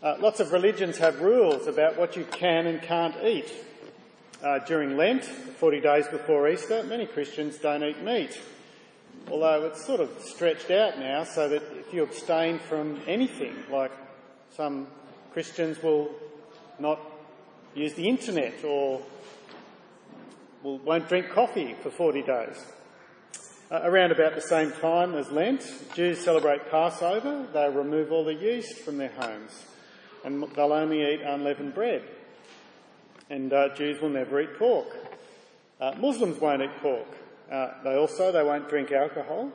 Uh, 0.00 0.14
lots 0.20 0.38
of 0.38 0.52
religions 0.52 0.98
have 0.98 1.20
rules 1.20 1.66
about 1.66 1.98
what 1.98 2.16
you 2.16 2.24
can 2.30 2.68
and 2.68 2.80
can't 2.80 3.16
eat. 3.24 3.52
Uh, 4.40 4.60
during 4.60 4.96
Lent, 4.96 5.24
40 5.24 5.80
days 5.80 6.06
before 6.06 6.48
Easter, 6.48 6.84
many 6.84 7.04
Christians 7.04 7.58
don't 7.58 7.82
eat 7.82 8.00
meat. 8.04 8.40
Although 9.28 9.66
it's 9.66 9.84
sort 9.84 9.98
of 9.98 10.10
stretched 10.20 10.70
out 10.70 11.00
now 11.00 11.24
so 11.24 11.48
that 11.48 11.62
if 11.76 11.92
you 11.92 12.04
abstain 12.04 12.60
from 12.60 13.00
anything, 13.08 13.56
like 13.72 13.90
some 14.54 14.86
Christians 15.32 15.82
will 15.82 16.14
not 16.78 17.00
use 17.74 17.94
the 17.94 18.08
internet 18.08 18.62
or 18.62 19.02
will, 20.62 20.78
won't 20.78 21.08
drink 21.08 21.28
coffee 21.30 21.74
for 21.82 21.90
40 21.90 22.22
days. 22.22 22.64
Uh, 23.68 23.80
around 23.82 24.12
about 24.12 24.36
the 24.36 24.40
same 24.42 24.70
time 24.70 25.16
as 25.16 25.28
Lent, 25.32 25.68
Jews 25.96 26.20
celebrate 26.20 26.70
Passover. 26.70 27.48
They 27.52 27.68
remove 27.68 28.12
all 28.12 28.24
the 28.24 28.34
yeast 28.34 28.78
from 28.78 28.98
their 28.98 29.12
homes 29.18 29.64
and 30.24 30.42
they'll 30.54 30.72
only 30.72 31.02
eat 31.12 31.20
unleavened 31.22 31.74
bread. 31.74 32.02
And 33.30 33.52
uh, 33.52 33.74
Jews 33.74 34.00
will 34.00 34.08
never 34.08 34.40
eat 34.40 34.58
pork. 34.58 34.86
Uh, 35.80 35.94
Muslims 35.98 36.40
won't 36.40 36.62
eat 36.62 36.76
pork. 36.80 37.06
Uh, 37.50 37.70
they 37.84 37.94
also 37.94 38.32
they 38.32 38.42
won't 38.42 38.68
drink 38.68 38.92
alcohol, 38.92 39.50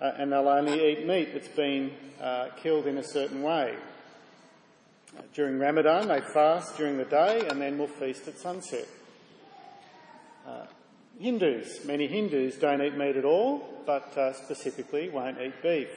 uh, 0.00 0.12
and 0.16 0.32
they'll 0.32 0.48
only 0.48 0.90
eat 0.90 1.06
meat 1.06 1.32
that's 1.32 1.48
been 1.48 1.92
uh, 2.20 2.48
killed 2.56 2.86
in 2.86 2.98
a 2.98 3.04
certain 3.04 3.42
way. 3.42 3.76
during 5.34 5.58
Ramadan, 5.58 6.08
they 6.08 6.20
fast 6.20 6.76
during 6.76 6.96
the 6.96 7.04
day 7.04 7.46
and 7.48 7.60
then 7.60 7.78
will 7.78 7.86
feast 7.86 8.26
at 8.26 8.38
sunset. 8.38 8.88
Uh, 10.46 10.66
Hindus, 11.20 11.84
many 11.84 12.08
Hindus 12.08 12.56
don't 12.56 12.82
eat 12.82 12.96
meat 12.96 13.16
at 13.16 13.24
all, 13.24 13.62
but 13.86 14.34
specifically 14.34 15.08
won't 15.08 15.40
eat 15.40 15.62
beef. 15.62 15.88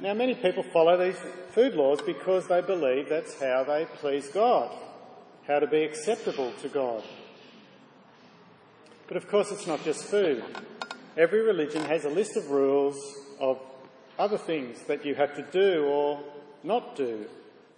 Now, 0.00 0.14
many 0.14 0.34
people 0.34 0.62
follow 0.62 0.96
these 0.96 1.18
food 1.50 1.74
laws 1.74 2.00
because 2.00 2.48
they 2.48 2.62
believe 2.62 3.08
that's 3.08 3.38
how 3.38 3.64
they 3.64 3.84
please 3.84 4.28
God, 4.28 4.74
how 5.46 5.58
to 5.58 5.66
be 5.66 5.82
acceptable 5.82 6.52
to 6.62 6.68
God. 6.68 7.02
But 9.06 9.18
of 9.18 9.28
course, 9.28 9.52
it's 9.52 9.66
not 9.66 9.84
just 9.84 10.04
food. 10.04 10.42
Every 11.16 11.42
religion 11.42 11.84
has 11.84 12.04
a 12.06 12.08
list 12.08 12.36
of 12.36 12.50
rules 12.50 12.96
of 13.38 13.58
other 14.18 14.38
things 14.38 14.82
that 14.84 15.04
you 15.04 15.14
have 15.14 15.36
to 15.36 15.42
do 15.42 15.84
or 15.84 16.20
not 16.62 16.96
do 16.96 17.26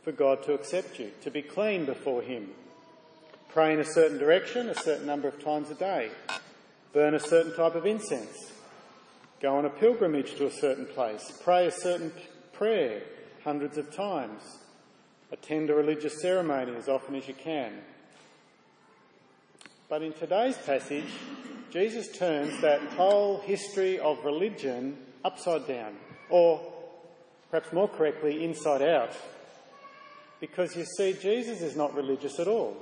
for 0.04 0.12
God 0.12 0.44
to 0.44 0.54
accept 0.54 1.00
you, 1.00 1.10
to 1.22 1.30
be 1.32 1.42
clean 1.42 1.84
before 1.86 2.22
Him. 2.22 2.50
Pray 3.48 3.72
in 3.72 3.80
a 3.80 3.84
certain 3.84 4.18
direction 4.18 4.68
a 4.68 4.74
certain 4.74 5.06
number 5.06 5.26
of 5.26 5.42
times 5.42 5.70
a 5.70 5.74
day, 5.74 6.10
burn 6.92 7.14
a 7.14 7.20
certain 7.20 7.54
type 7.56 7.74
of 7.74 7.84
incense, 7.84 8.52
Go 9.40 9.56
on 9.56 9.66
a 9.66 9.70
pilgrimage 9.70 10.36
to 10.36 10.46
a 10.46 10.50
certain 10.50 10.86
place. 10.86 11.30
Pray 11.44 11.66
a 11.66 11.70
certain 11.70 12.10
prayer 12.52 13.02
hundreds 13.44 13.76
of 13.76 13.94
times. 13.94 14.42
Attend 15.30 15.68
a 15.68 15.74
religious 15.74 16.22
ceremony 16.22 16.74
as 16.76 16.88
often 16.88 17.14
as 17.14 17.28
you 17.28 17.34
can. 17.34 17.72
But 19.88 20.02
in 20.02 20.12
today's 20.14 20.56
passage, 20.56 21.08
Jesus 21.70 22.16
turns 22.16 22.60
that 22.62 22.80
whole 22.94 23.40
history 23.40 23.98
of 23.98 24.24
religion 24.24 24.96
upside 25.24 25.66
down, 25.68 25.94
or 26.30 26.60
perhaps 27.50 27.72
more 27.72 27.88
correctly, 27.88 28.42
inside 28.42 28.82
out. 28.82 29.12
Because 30.40 30.74
you 30.74 30.84
see, 30.96 31.12
Jesus 31.12 31.60
is 31.60 31.76
not 31.76 31.94
religious 31.94 32.38
at 32.40 32.48
all. 32.48 32.76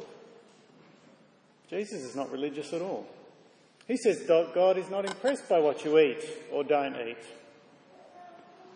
Jesus 1.68 2.02
is 2.02 2.14
not 2.14 2.30
religious 2.30 2.72
at 2.72 2.80
all. 2.80 3.06
He 3.86 3.96
says 3.96 4.22
God 4.26 4.78
is 4.78 4.88
not 4.90 5.04
impressed 5.04 5.48
by 5.48 5.60
what 5.60 5.84
you 5.84 5.98
eat 5.98 6.24
or 6.50 6.64
don't 6.64 6.96
eat. 6.96 7.18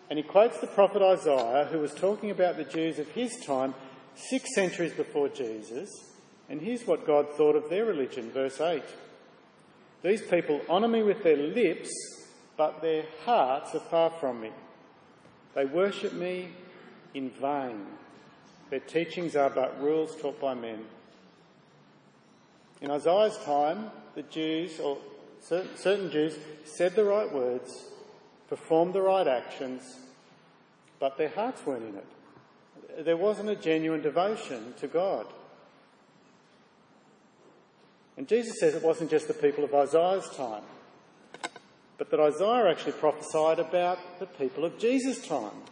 And 0.09 0.17
he 0.17 0.23
quotes 0.23 0.59
the 0.59 0.67
prophet 0.67 1.01
Isaiah, 1.01 1.67
who 1.71 1.79
was 1.79 1.93
talking 1.93 2.31
about 2.31 2.57
the 2.57 2.63
Jews 2.63 2.97
of 2.97 3.09
his 3.09 3.37
time, 3.45 3.75
six 4.15 4.55
centuries 4.55 4.93
before 4.93 5.29
Jesus. 5.29 5.89
And 6.49 6.61
here's 6.61 6.87
what 6.87 7.05
God 7.05 7.29
thought 7.37 7.55
of 7.55 7.69
their 7.69 7.85
religion, 7.85 8.31
verse 8.31 8.59
8. 8.59 8.83
These 10.03 10.23
people 10.23 10.61
honour 10.67 10.87
me 10.87 11.03
with 11.03 11.23
their 11.23 11.37
lips, 11.37 11.89
but 12.57 12.81
their 12.81 13.03
hearts 13.25 13.75
are 13.75 13.79
far 13.81 14.09
from 14.09 14.41
me. 14.41 14.51
They 15.53 15.65
worship 15.65 16.13
me 16.13 16.49
in 17.13 17.29
vain. 17.29 17.85
Their 18.69 18.79
teachings 18.79 19.35
are 19.35 19.49
but 19.49 19.81
rules 19.81 20.15
taught 20.15 20.39
by 20.39 20.53
men. 20.53 20.85
In 22.81 22.89
Isaiah's 22.91 23.37
time, 23.39 23.91
the 24.19 24.23
Jews, 24.23 24.81
or 24.81 24.97
certain, 25.41 26.11
Jews, 26.11 26.37
said 26.65 26.93
the 26.93 27.05
right 27.05 27.31
words, 27.33 27.85
performed 28.49 28.93
the 28.93 29.01
right 29.01 29.25
actions, 29.25 29.81
but 30.99 31.17
their 31.17 31.29
hearts 31.29 31.65
weren't 31.65 31.85
in 31.85 31.95
it. 31.95 33.05
There 33.05 33.15
wasn't 33.15 33.49
a 33.49 33.55
genuine 33.55 34.01
devotion 34.01 34.73
to 34.81 34.87
God. 34.87 35.25
And 38.17 38.27
Jesus 38.27 38.59
says 38.59 38.75
it 38.75 38.83
wasn't 38.83 39.09
just 39.09 39.29
the 39.29 39.33
people 39.33 39.63
of 39.63 39.73
Isaiah's 39.73 40.29
time, 40.35 40.63
but 41.97 42.11
that 42.11 42.19
Isaiah 42.19 42.69
actually 42.69 42.93
prophesied 42.93 43.59
about 43.59 44.19
the 44.19 44.25
people 44.25 44.65
of 44.65 44.77
Jesus' 44.77 45.25
time. 45.25 45.63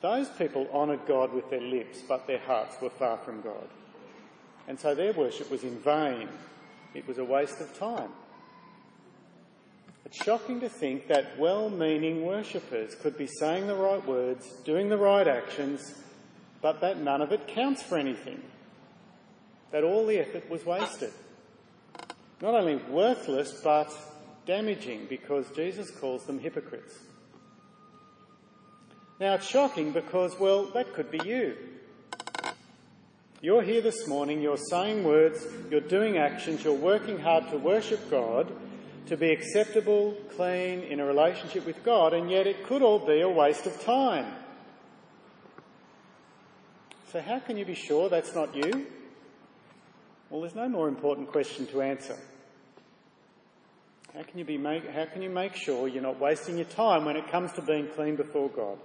Those 0.00 0.28
people 0.28 0.68
honoured 0.72 1.06
God 1.08 1.32
with 1.32 1.50
their 1.50 1.60
lips, 1.60 2.02
but 2.06 2.28
their 2.28 2.38
hearts 2.38 2.76
were 2.80 2.90
far 2.90 3.16
from 3.16 3.40
God. 3.40 3.66
And 4.68 4.78
so 4.78 4.94
their 4.94 5.12
worship 5.12 5.50
was 5.50 5.64
in 5.64 5.80
vain. 5.80 6.28
It 6.96 7.06
was 7.06 7.18
a 7.18 7.24
waste 7.24 7.60
of 7.60 7.78
time. 7.78 8.08
It's 10.06 10.24
shocking 10.24 10.60
to 10.60 10.68
think 10.68 11.08
that 11.08 11.38
well 11.38 11.68
meaning 11.68 12.24
worshippers 12.24 12.94
could 12.94 13.18
be 13.18 13.26
saying 13.26 13.66
the 13.66 13.74
right 13.74 14.04
words, 14.06 14.48
doing 14.64 14.88
the 14.88 14.96
right 14.96 15.28
actions, 15.28 15.94
but 16.62 16.80
that 16.80 16.98
none 16.98 17.20
of 17.20 17.32
it 17.32 17.48
counts 17.48 17.82
for 17.82 17.98
anything. 17.98 18.40
That 19.72 19.84
all 19.84 20.06
the 20.06 20.18
effort 20.18 20.48
was 20.48 20.64
wasted. 20.64 21.12
Not 22.40 22.54
only 22.54 22.76
worthless, 22.76 23.60
but 23.62 23.92
damaging 24.46 25.06
because 25.10 25.50
Jesus 25.50 25.90
calls 25.90 26.24
them 26.24 26.38
hypocrites. 26.38 26.98
Now 29.20 29.34
it's 29.34 29.46
shocking 29.46 29.92
because, 29.92 30.38
well, 30.40 30.66
that 30.72 30.94
could 30.94 31.10
be 31.10 31.20
you. 31.26 31.56
You're 33.42 33.62
here 33.62 33.82
this 33.82 34.08
morning, 34.08 34.40
you're 34.40 34.56
saying 34.56 35.04
words, 35.04 35.46
you're 35.70 35.82
doing 35.82 36.16
actions, 36.16 36.64
you're 36.64 36.72
working 36.72 37.18
hard 37.18 37.50
to 37.50 37.58
worship 37.58 38.10
God, 38.10 38.50
to 39.08 39.16
be 39.18 39.30
acceptable, 39.30 40.16
clean, 40.36 40.80
in 40.80 41.00
a 41.00 41.04
relationship 41.04 41.66
with 41.66 41.84
God, 41.84 42.14
and 42.14 42.30
yet 42.30 42.46
it 42.46 42.64
could 42.64 42.80
all 42.80 42.98
be 42.98 43.20
a 43.20 43.28
waste 43.28 43.66
of 43.66 43.78
time. 43.84 44.24
So, 47.12 47.20
how 47.20 47.38
can 47.40 47.58
you 47.58 47.66
be 47.66 47.74
sure 47.74 48.08
that's 48.08 48.34
not 48.34 48.56
you? 48.56 48.86
Well, 50.30 50.40
there's 50.40 50.54
no 50.54 50.70
more 50.70 50.88
important 50.88 51.30
question 51.30 51.66
to 51.66 51.82
answer. 51.82 52.16
How 54.14 54.22
can 54.22 54.38
you, 54.38 54.46
be 54.46 54.56
make, 54.56 54.90
how 54.90 55.04
can 55.04 55.20
you 55.20 55.30
make 55.30 55.54
sure 55.54 55.88
you're 55.88 56.02
not 56.02 56.18
wasting 56.18 56.56
your 56.56 56.64
time 56.64 57.04
when 57.04 57.16
it 57.16 57.30
comes 57.30 57.52
to 57.52 57.60
being 57.60 57.88
clean 57.88 58.16
before 58.16 58.48
God? 58.48 58.78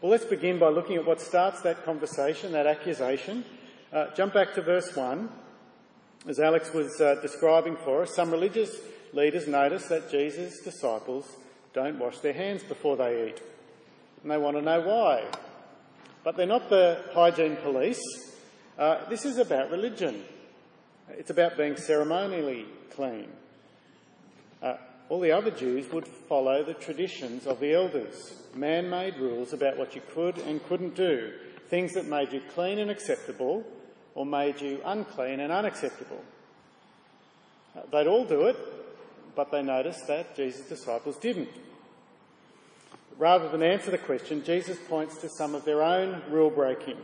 Well, 0.00 0.12
let's 0.12 0.24
begin 0.24 0.60
by 0.60 0.68
looking 0.68 0.94
at 0.94 1.04
what 1.04 1.20
starts 1.20 1.62
that 1.62 1.84
conversation, 1.84 2.52
that 2.52 2.68
accusation, 2.68 3.44
uh, 3.92 4.06
jump 4.14 4.34
back 4.34 4.54
to 4.54 4.62
verse 4.62 4.94
1. 4.94 5.28
As 6.26 6.38
Alex 6.38 6.72
was 6.74 7.00
uh, 7.00 7.16
describing 7.22 7.76
for 7.76 8.02
us, 8.02 8.14
some 8.14 8.30
religious 8.30 8.76
leaders 9.12 9.48
notice 9.48 9.86
that 9.86 10.10
Jesus' 10.10 10.60
disciples 10.60 11.26
don't 11.72 11.98
wash 11.98 12.18
their 12.18 12.32
hands 12.32 12.62
before 12.62 12.96
they 12.96 13.28
eat. 13.28 13.40
And 14.22 14.30
they 14.30 14.36
want 14.36 14.56
to 14.56 14.62
know 14.62 14.80
why. 14.80 15.24
But 16.22 16.36
they're 16.36 16.46
not 16.46 16.68
the 16.68 17.02
hygiene 17.14 17.56
police. 17.56 18.02
Uh, 18.78 19.08
this 19.08 19.24
is 19.24 19.38
about 19.38 19.70
religion. 19.70 20.22
It's 21.10 21.30
about 21.30 21.56
being 21.56 21.76
ceremonially 21.76 22.66
clean. 22.90 23.28
Uh, 24.62 24.74
all 25.08 25.20
the 25.20 25.32
other 25.32 25.50
Jews 25.50 25.90
would 25.92 26.06
follow 26.06 26.62
the 26.62 26.74
traditions 26.74 27.46
of 27.46 27.60
the 27.60 27.72
elders, 27.72 28.34
man 28.54 28.90
made 28.90 29.16
rules 29.16 29.54
about 29.54 29.78
what 29.78 29.94
you 29.94 30.02
could 30.12 30.36
and 30.38 30.62
couldn't 30.66 30.94
do, 30.94 31.32
things 31.68 31.94
that 31.94 32.06
made 32.06 32.32
you 32.32 32.42
clean 32.54 32.78
and 32.78 32.90
acceptable 32.90 33.64
or 34.18 34.26
made 34.26 34.60
you 34.60 34.80
unclean 34.84 35.38
and 35.38 35.52
unacceptable. 35.52 36.20
Uh, 37.76 37.82
they'd 37.92 38.08
all 38.08 38.24
do 38.24 38.48
it, 38.48 38.56
but 39.36 39.52
they 39.52 39.62
noticed 39.62 40.08
that 40.08 40.34
Jesus' 40.34 40.68
disciples 40.68 41.16
didn't. 41.18 41.48
Rather 43.16 43.48
than 43.48 43.62
answer 43.62 43.92
the 43.92 43.98
question, 43.98 44.42
Jesus 44.42 44.76
points 44.88 45.18
to 45.18 45.28
some 45.28 45.54
of 45.54 45.64
their 45.64 45.84
own 45.84 46.20
rule 46.30 46.50
breaking. 46.50 46.96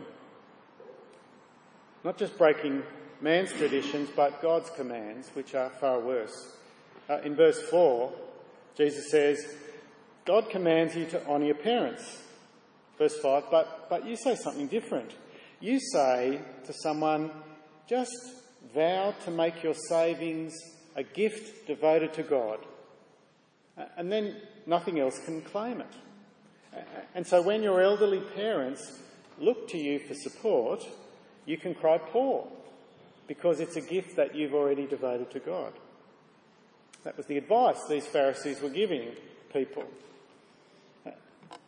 Not 2.03 2.17
just 2.17 2.37
breaking 2.37 2.83
man's 3.21 3.53
traditions, 3.53 4.09
but 4.13 4.41
God's 4.41 4.69
commands, 4.71 5.29
which 5.35 5.55
are 5.55 5.69
far 5.69 6.01
worse. 6.01 6.57
Uh, 7.09 7.19
in 7.23 7.33
verse 7.33 7.61
4, 7.61 8.11
Jesus 8.75 9.09
says, 9.09 9.55
God 10.25 10.49
commands 10.49 10.97
you 10.97 11.05
to 11.05 11.25
honour 11.27 11.45
your 11.45 11.55
parents. 11.55 12.23
Verse 12.97 13.17
5, 13.19 13.45
but, 13.49 13.89
but 13.89 14.05
you 14.05 14.17
say 14.17 14.35
something 14.35 14.67
different. 14.67 15.11
You 15.65 15.79
say 15.79 16.41
to 16.65 16.73
someone, 16.73 17.31
just 17.89 18.13
vow 18.75 19.15
to 19.23 19.31
make 19.31 19.63
your 19.63 19.73
savings 19.73 20.53
a 20.95 21.01
gift 21.01 21.65
devoted 21.65 22.13
to 22.13 22.21
God, 22.21 22.59
and 23.97 24.11
then 24.11 24.35
nothing 24.67 24.99
else 24.99 25.17
can 25.25 25.41
claim 25.41 25.81
it. 25.81 26.85
And 27.15 27.25
so 27.25 27.41
when 27.41 27.63
your 27.63 27.81
elderly 27.81 28.19
parents 28.35 28.99
look 29.39 29.67
to 29.69 29.79
you 29.79 29.97
for 29.97 30.13
support, 30.13 30.87
you 31.47 31.57
can 31.57 31.73
cry 31.73 31.97
poor 31.97 32.47
because 33.27 33.59
it's 33.59 33.75
a 33.75 33.81
gift 33.81 34.17
that 34.17 34.35
you've 34.35 34.53
already 34.53 34.85
devoted 34.85 35.31
to 35.31 35.39
God. 35.39 35.73
That 37.03 37.17
was 37.17 37.25
the 37.25 37.37
advice 37.37 37.79
these 37.89 38.05
Pharisees 38.05 38.61
were 38.61 38.69
giving 38.69 39.13
people. 39.51 39.85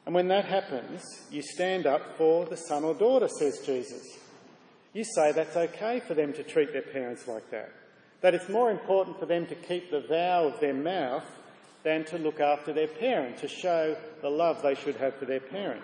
And 0.08 0.16
when 0.16 0.30
that 0.30 0.46
happens, 0.46 1.04
you 1.30 1.42
stand 1.42 1.86
up 1.86 2.18
for 2.18 2.46
the 2.46 2.56
son 2.56 2.86
or 2.86 2.94
daughter, 2.94 3.28
says 3.28 3.60
Jesus. 3.60 4.18
You 4.94 5.04
say 5.04 5.34
that's 5.34 5.58
okay 5.58 6.00
for 6.00 6.14
them 6.14 6.32
to 6.32 6.44
treat 6.44 6.72
their 6.72 6.82
parents 6.82 7.28
like 7.28 7.52
that. 7.52 7.74
That 8.22 8.34
it's 8.34 8.48
more 8.48 8.72
important 8.72 9.20
for 9.20 9.26
them 9.26 9.46
to 9.48 9.56
keep 9.56 9.92
the 9.92 10.00
vow 10.00 10.46
of 10.46 10.62
their 10.62 10.74
mouth 10.74 11.26
than 11.84 12.06
to 12.06 12.18
look 12.20 12.40
after 12.40 12.72
their 12.72 12.88
parent, 12.88 13.40
to 13.40 13.50
show 13.50 13.98
the 14.22 14.30
love 14.30 14.62
they 14.62 14.76
should 14.76 14.96
have 14.96 15.14
for 15.16 15.26
their 15.26 15.42
parent. 15.42 15.84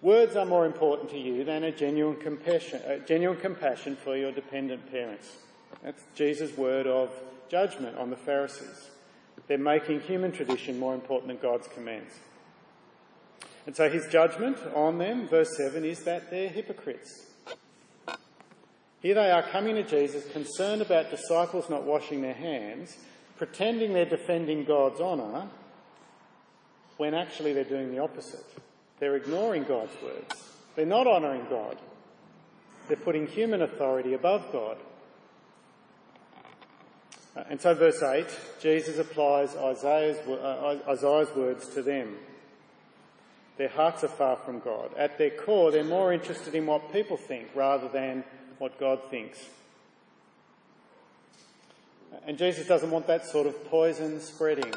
Words 0.00 0.34
are 0.34 0.46
more 0.46 0.64
important 0.64 1.10
to 1.10 1.18
you 1.18 1.44
than 1.44 1.64
a 1.64 1.70
genuine 1.70 2.16
compassion, 2.16 2.80
a 2.86 2.98
genuine 2.98 3.40
compassion 3.40 3.94
for 3.94 4.16
your 4.16 4.32
dependent 4.32 4.90
parents. 4.90 5.36
That's 5.84 6.02
Jesus' 6.14 6.56
word 6.56 6.86
of 6.86 7.10
judgment 7.50 7.98
on 7.98 8.08
the 8.08 8.16
Pharisees. 8.16 8.88
They're 9.48 9.58
making 9.58 10.00
human 10.00 10.32
tradition 10.32 10.78
more 10.78 10.94
important 10.94 11.28
than 11.28 11.38
God's 11.38 11.68
commands. 11.68 12.14
And 13.66 13.76
so 13.76 13.88
his 13.88 14.06
judgment 14.06 14.58
on 14.74 14.98
them, 14.98 15.28
verse 15.28 15.56
7, 15.56 15.84
is 15.84 16.04
that 16.04 16.30
they're 16.30 16.48
hypocrites. 16.48 17.26
Here 19.00 19.14
they 19.14 19.30
are 19.30 19.42
coming 19.42 19.74
to 19.74 19.82
Jesus, 19.82 20.30
concerned 20.32 20.80
about 20.82 21.10
disciples 21.10 21.68
not 21.68 21.84
washing 21.84 22.22
their 22.22 22.34
hands, 22.34 22.96
pretending 23.36 23.92
they're 23.92 24.04
defending 24.04 24.64
God's 24.64 25.00
honour, 25.00 25.48
when 26.96 27.14
actually 27.14 27.52
they're 27.52 27.64
doing 27.64 27.90
the 27.90 27.98
opposite. 27.98 28.44
They're 29.00 29.16
ignoring 29.16 29.64
God's 29.64 29.94
words. 30.02 30.50
They're 30.76 30.86
not 30.86 31.08
honouring 31.08 31.46
God. 31.50 31.76
They're 32.86 32.96
putting 32.96 33.26
human 33.26 33.62
authority 33.62 34.14
above 34.14 34.52
God. 34.52 34.78
Uh, 37.34 37.44
and 37.48 37.60
so, 37.60 37.74
verse 37.74 38.02
8, 38.02 38.26
Jesus 38.60 38.98
applies 38.98 39.56
Isaiah's, 39.56 40.18
uh, 40.28 40.78
Isaiah's 40.88 41.34
words 41.34 41.66
to 41.68 41.82
them. 41.82 42.16
Their 43.56 43.68
hearts 43.68 44.04
are 44.04 44.08
far 44.08 44.36
from 44.36 44.60
God. 44.60 44.90
At 44.96 45.18
their 45.18 45.30
core, 45.30 45.70
they're 45.70 45.84
more 45.84 46.12
interested 46.12 46.54
in 46.54 46.66
what 46.66 46.92
people 46.92 47.16
think 47.16 47.48
rather 47.54 47.88
than 47.88 48.24
what 48.58 48.78
God 48.78 49.00
thinks. 49.10 49.38
And 52.26 52.38
Jesus 52.38 52.66
doesn't 52.66 52.90
want 52.90 53.06
that 53.06 53.26
sort 53.26 53.46
of 53.46 53.64
poison 53.66 54.20
spreading. 54.20 54.72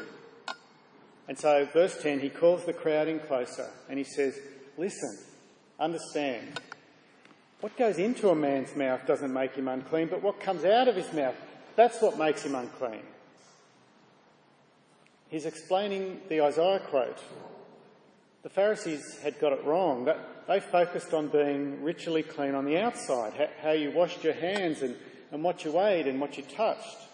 And 1.28 1.38
so, 1.38 1.66
verse 1.72 2.00
10, 2.02 2.20
he 2.20 2.30
calls 2.30 2.64
the 2.64 2.72
crowd 2.72 3.08
in 3.08 3.18
closer 3.20 3.68
and 3.88 3.98
he 3.98 4.04
says, 4.04 4.38
Listen, 4.78 5.18
understand. 5.78 6.60
What 7.60 7.76
goes 7.76 7.98
into 7.98 8.28
a 8.28 8.34
man's 8.34 8.76
mouth 8.76 9.06
doesn't 9.06 9.32
make 9.32 9.54
him 9.54 9.68
unclean, 9.68 10.08
but 10.08 10.22
what 10.22 10.40
comes 10.40 10.64
out 10.64 10.88
of 10.88 10.96
his 10.96 11.10
mouth, 11.12 11.34
that's 11.76 12.00
what 12.00 12.18
makes 12.18 12.42
him 12.42 12.54
unclean. 12.54 13.02
He's 15.28 15.46
explaining 15.46 16.20
the 16.28 16.42
Isaiah 16.42 16.80
quote. 16.80 17.18
The 18.42 18.48
Pharisees 18.48 19.18
had 19.22 19.38
got 19.38 19.52
it 19.52 19.64
wrong. 19.64 20.08
They 20.46 20.60
focused 20.60 21.12
on 21.12 21.28
being 21.28 21.82
ritually 21.82 22.22
clean 22.22 22.54
on 22.54 22.64
the 22.64 22.78
outside, 22.78 23.50
how 23.62 23.72
you 23.72 23.90
washed 23.90 24.22
your 24.24 24.34
hands 24.34 24.82
and, 24.82 24.96
and 25.32 25.42
what 25.42 25.64
you 25.64 25.80
ate 25.80 26.06
and 26.06 26.20
what 26.20 26.36
you 26.36 26.44
touched 26.44 27.06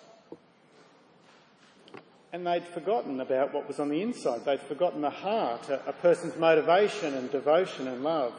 and 2.32 2.46
they'd 2.46 2.64
forgotten 2.64 3.20
about 3.20 3.52
what 3.52 3.68
was 3.68 3.78
on 3.78 3.90
the 3.90 4.00
inside. 4.00 4.44
They'd 4.44 4.60
forgotten 4.60 5.02
the 5.02 5.10
heart, 5.10 5.68
a, 5.68 5.86
a 5.86 5.92
person's 5.92 6.36
motivation 6.38 7.14
and 7.14 7.30
devotion 7.30 7.86
and 7.88 8.02
love. 8.02 8.32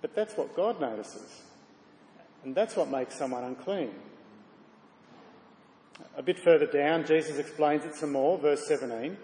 But 0.00 0.14
that's 0.14 0.36
what 0.36 0.54
God 0.54 0.80
notices. 0.80 1.42
And 2.44 2.54
that's 2.54 2.76
what 2.76 2.90
makes 2.90 3.16
someone 3.16 3.42
unclean. 3.44 3.90
A 6.16 6.22
bit 6.22 6.38
further 6.38 6.66
down, 6.66 7.06
Jesus 7.06 7.38
explains 7.38 7.84
it 7.84 7.94
some 7.94 8.12
more, 8.12 8.38
verse 8.38 8.66
17. 8.66 9.16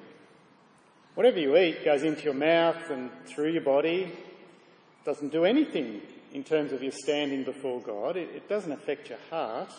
Whatever 1.15 1.41
you 1.41 1.57
eat 1.57 1.85
goes 1.85 2.03
into 2.03 2.23
your 2.23 2.35
mouth 2.35 2.91
and 2.91 3.11
through 3.27 3.51
your 3.53 3.63
body. 3.63 4.03
It 4.03 5.05
doesn't 5.05 5.33
do 5.33 5.45
anything 5.45 6.01
in 6.33 6.45
terms 6.45 6.73
of 6.73 6.83
your 6.83 6.93
standing 6.93 7.45
before 7.45 7.81
God. 7.81 8.17
It, 8.17 8.31
it 8.35 8.49
doesn't 8.49 8.73
affect 8.73 9.09
your 9.09 9.19
heart. 9.31 9.71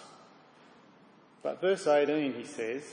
But 1.42 1.62
verse 1.62 1.88
18, 1.88 2.34
he 2.34 2.44
says, 2.44 2.84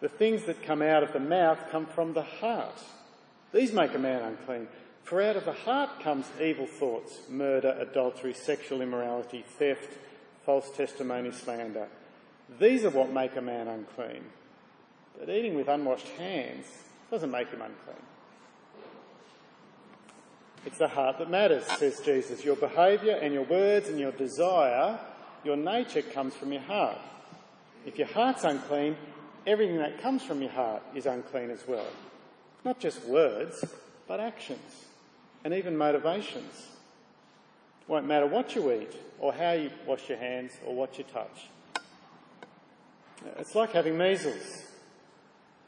the 0.00 0.08
things 0.08 0.44
that 0.44 0.64
come 0.64 0.82
out 0.82 1.04
of 1.04 1.12
the 1.12 1.20
mouth 1.20 1.58
come 1.70 1.86
from 1.86 2.12
the 2.12 2.22
heart. 2.22 2.82
These 3.52 3.72
make 3.72 3.94
a 3.94 3.98
man 3.98 4.22
unclean. 4.22 4.66
For 5.04 5.22
out 5.22 5.36
of 5.36 5.44
the 5.44 5.52
heart 5.52 6.00
comes 6.00 6.26
evil 6.40 6.66
thoughts, 6.66 7.20
murder, 7.28 7.76
adultery, 7.78 8.34
sexual 8.34 8.80
immorality, 8.80 9.44
theft, 9.58 9.92
false 10.44 10.70
testimony, 10.76 11.30
slander. 11.30 11.88
These 12.58 12.84
are 12.84 12.90
what 12.90 13.12
make 13.12 13.36
a 13.36 13.40
man 13.40 13.68
unclean. 13.68 14.24
But 15.18 15.28
eating 15.28 15.54
with 15.54 15.68
unwashed 15.68 16.08
hands 16.08 16.66
doesn't 17.10 17.30
make 17.30 17.48
him 17.48 17.62
unclean. 17.62 18.06
It's 20.64 20.78
the 20.78 20.88
heart 20.88 21.18
that 21.18 21.28
matters, 21.30 21.64
says 21.78 22.00
Jesus. 22.00 22.44
Your 22.44 22.56
behaviour 22.56 23.14
and 23.14 23.34
your 23.34 23.44
words 23.44 23.88
and 23.88 23.98
your 23.98 24.12
desire, 24.12 24.98
your 25.44 25.56
nature 25.56 26.02
comes 26.02 26.34
from 26.34 26.52
your 26.52 26.62
heart. 26.62 26.98
If 27.84 27.98
your 27.98 28.06
heart's 28.06 28.44
unclean, 28.44 28.96
everything 29.46 29.78
that 29.78 30.00
comes 30.00 30.22
from 30.22 30.40
your 30.40 30.52
heart 30.52 30.82
is 30.94 31.06
unclean 31.06 31.50
as 31.50 31.66
well. 31.66 31.88
Not 32.64 32.78
just 32.78 33.04
words, 33.04 33.64
but 34.06 34.20
actions 34.20 34.86
and 35.44 35.52
even 35.52 35.76
motivations. 35.76 36.68
It 37.80 37.88
won't 37.88 38.06
matter 38.06 38.26
what 38.26 38.54
you 38.54 38.70
eat 38.72 38.94
or 39.18 39.32
how 39.32 39.52
you 39.52 39.70
wash 39.86 40.08
your 40.08 40.18
hands 40.18 40.52
or 40.64 40.74
what 40.74 40.96
you 40.98 41.04
touch. 41.04 41.48
It's 43.38 43.54
like 43.54 43.72
having 43.72 43.96
measles. 43.96 44.62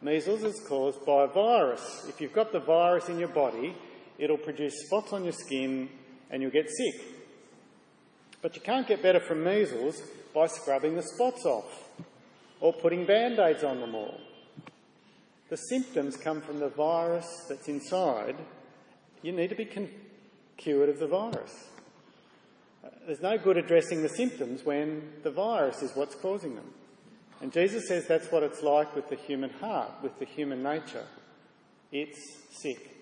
Measles 0.02 0.42
is 0.42 0.60
caused 0.68 1.04
by 1.06 1.24
a 1.24 1.28
virus. 1.28 2.06
If 2.08 2.20
you've 2.20 2.32
got 2.32 2.52
the 2.52 2.60
virus 2.60 3.08
in 3.08 3.18
your 3.18 3.28
body, 3.28 3.74
it'll 4.18 4.36
produce 4.36 4.86
spots 4.86 5.12
on 5.12 5.24
your 5.24 5.32
skin 5.32 5.88
and 6.30 6.42
you'll 6.42 6.50
get 6.50 6.68
sick. 6.68 7.00
But 8.42 8.54
you 8.54 8.60
can't 8.60 8.86
get 8.86 9.02
better 9.02 9.20
from 9.20 9.42
measles 9.42 10.02
by 10.34 10.46
scrubbing 10.46 10.96
the 10.96 11.02
spots 11.02 11.46
off 11.46 11.88
or 12.60 12.72
putting 12.72 13.06
band 13.06 13.38
aids 13.38 13.64
on 13.64 13.80
them 13.80 13.94
all. 13.94 14.20
The 15.48 15.56
symptoms 15.56 16.16
come 16.16 16.40
from 16.40 16.58
the 16.58 16.68
virus 16.68 17.46
that's 17.48 17.68
inside. 17.68 18.36
You 19.22 19.32
need 19.32 19.48
to 19.50 19.56
be 19.56 19.64
con- 19.64 19.90
cured 20.56 20.88
of 20.88 20.98
the 20.98 21.06
virus. 21.06 21.68
Uh, 22.84 22.88
there's 23.06 23.22
no 23.22 23.38
good 23.38 23.56
addressing 23.56 24.02
the 24.02 24.08
symptoms 24.08 24.64
when 24.64 25.12
the 25.22 25.30
virus 25.30 25.82
is 25.82 25.92
what's 25.94 26.14
causing 26.14 26.54
them. 26.54 26.70
And 27.44 27.52
Jesus 27.52 27.86
says 27.86 28.06
that's 28.06 28.32
what 28.32 28.42
it's 28.42 28.62
like 28.62 28.96
with 28.96 29.10
the 29.10 29.16
human 29.16 29.50
heart, 29.50 29.90
with 30.02 30.18
the 30.18 30.24
human 30.24 30.62
nature. 30.62 31.04
It's 31.92 32.18
sick. 32.50 32.96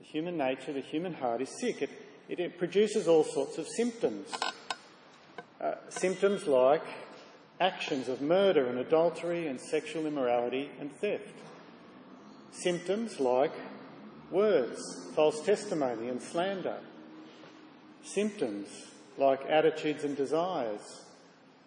The 0.00 0.04
human 0.04 0.36
nature, 0.36 0.74
the 0.74 0.82
human 0.82 1.14
heart 1.14 1.40
is 1.40 1.48
sick. 1.58 1.80
It, 1.80 1.88
it, 2.28 2.40
it 2.40 2.58
produces 2.58 3.08
all 3.08 3.24
sorts 3.24 3.56
of 3.56 3.66
symptoms. 3.66 4.28
Uh, 5.58 5.76
symptoms 5.88 6.46
like 6.46 6.84
actions 7.58 8.10
of 8.10 8.20
murder 8.20 8.66
and 8.66 8.78
adultery 8.78 9.46
and 9.46 9.58
sexual 9.58 10.04
immorality 10.06 10.68
and 10.78 10.94
theft. 10.96 11.32
Symptoms 12.50 13.18
like 13.18 13.54
words, 14.30 14.78
false 15.14 15.40
testimony 15.40 16.10
and 16.10 16.20
slander. 16.20 16.80
Symptoms 18.04 18.68
like 19.16 19.40
attitudes 19.48 20.04
and 20.04 20.18
desires, 20.18 21.00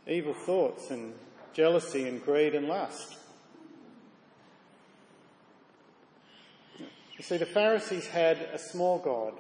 evil 0.06 0.36
thoughts 0.36 0.92
and 0.92 1.16
jealousy 1.56 2.08
and 2.08 2.24
greed 2.24 2.54
and 2.54 2.68
lust. 2.68 3.16
You 7.18 7.24
see, 7.24 7.38
the 7.38 7.46
Pharisees 7.46 8.08
had 8.08 8.38
a 8.54 8.60
small 8.60 9.00
God, 9.00 9.34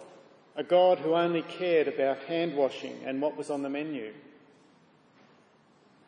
a 0.55 0.63
God 0.63 0.99
who 0.99 1.13
only 1.13 1.41
cared 1.41 1.89
about 1.89 2.19
hand 2.19 2.55
washing 2.55 2.97
and 3.05 3.21
what 3.21 3.35
was 3.35 3.49
on 3.49 3.61
the 3.61 3.69
menu. 3.69 4.13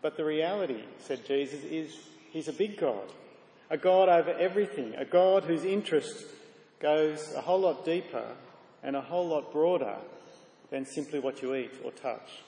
But 0.01 0.15
the 0.15 0.23
reality, 0.23 0.83
said 0.99 1.25
Jesus, 1.25 1.63
is 1.65 1.93
he's 2.31 2.47
a 2.47 2.53
big 2.53 2.77
God, 2.77 3.11
a 3.69 3.77
God 3.77 4.07
over 4.07 4.31
everything, 4.31 4.95
a 4.95 5.03
God 5.03 5.43
whose 5.43 5.65
interest 5.65 6.25
goes 6.79 7.33
a 7.35 7.41
whole 7.41 7.59
lot 7.59 7.83
deeper 7.83 8.23
and 8.81 8.95
a 8.95 9.01
whole 9.01 9.27
lot 9.27 9.51
broader 9.51 9.97
than 10.69 10.85
simply 10.85 11.19
what 11.19 11.41
you 11.41 11.53
eat 11.53 11.73
or 11.83 11.91
touch. 11.91 12.43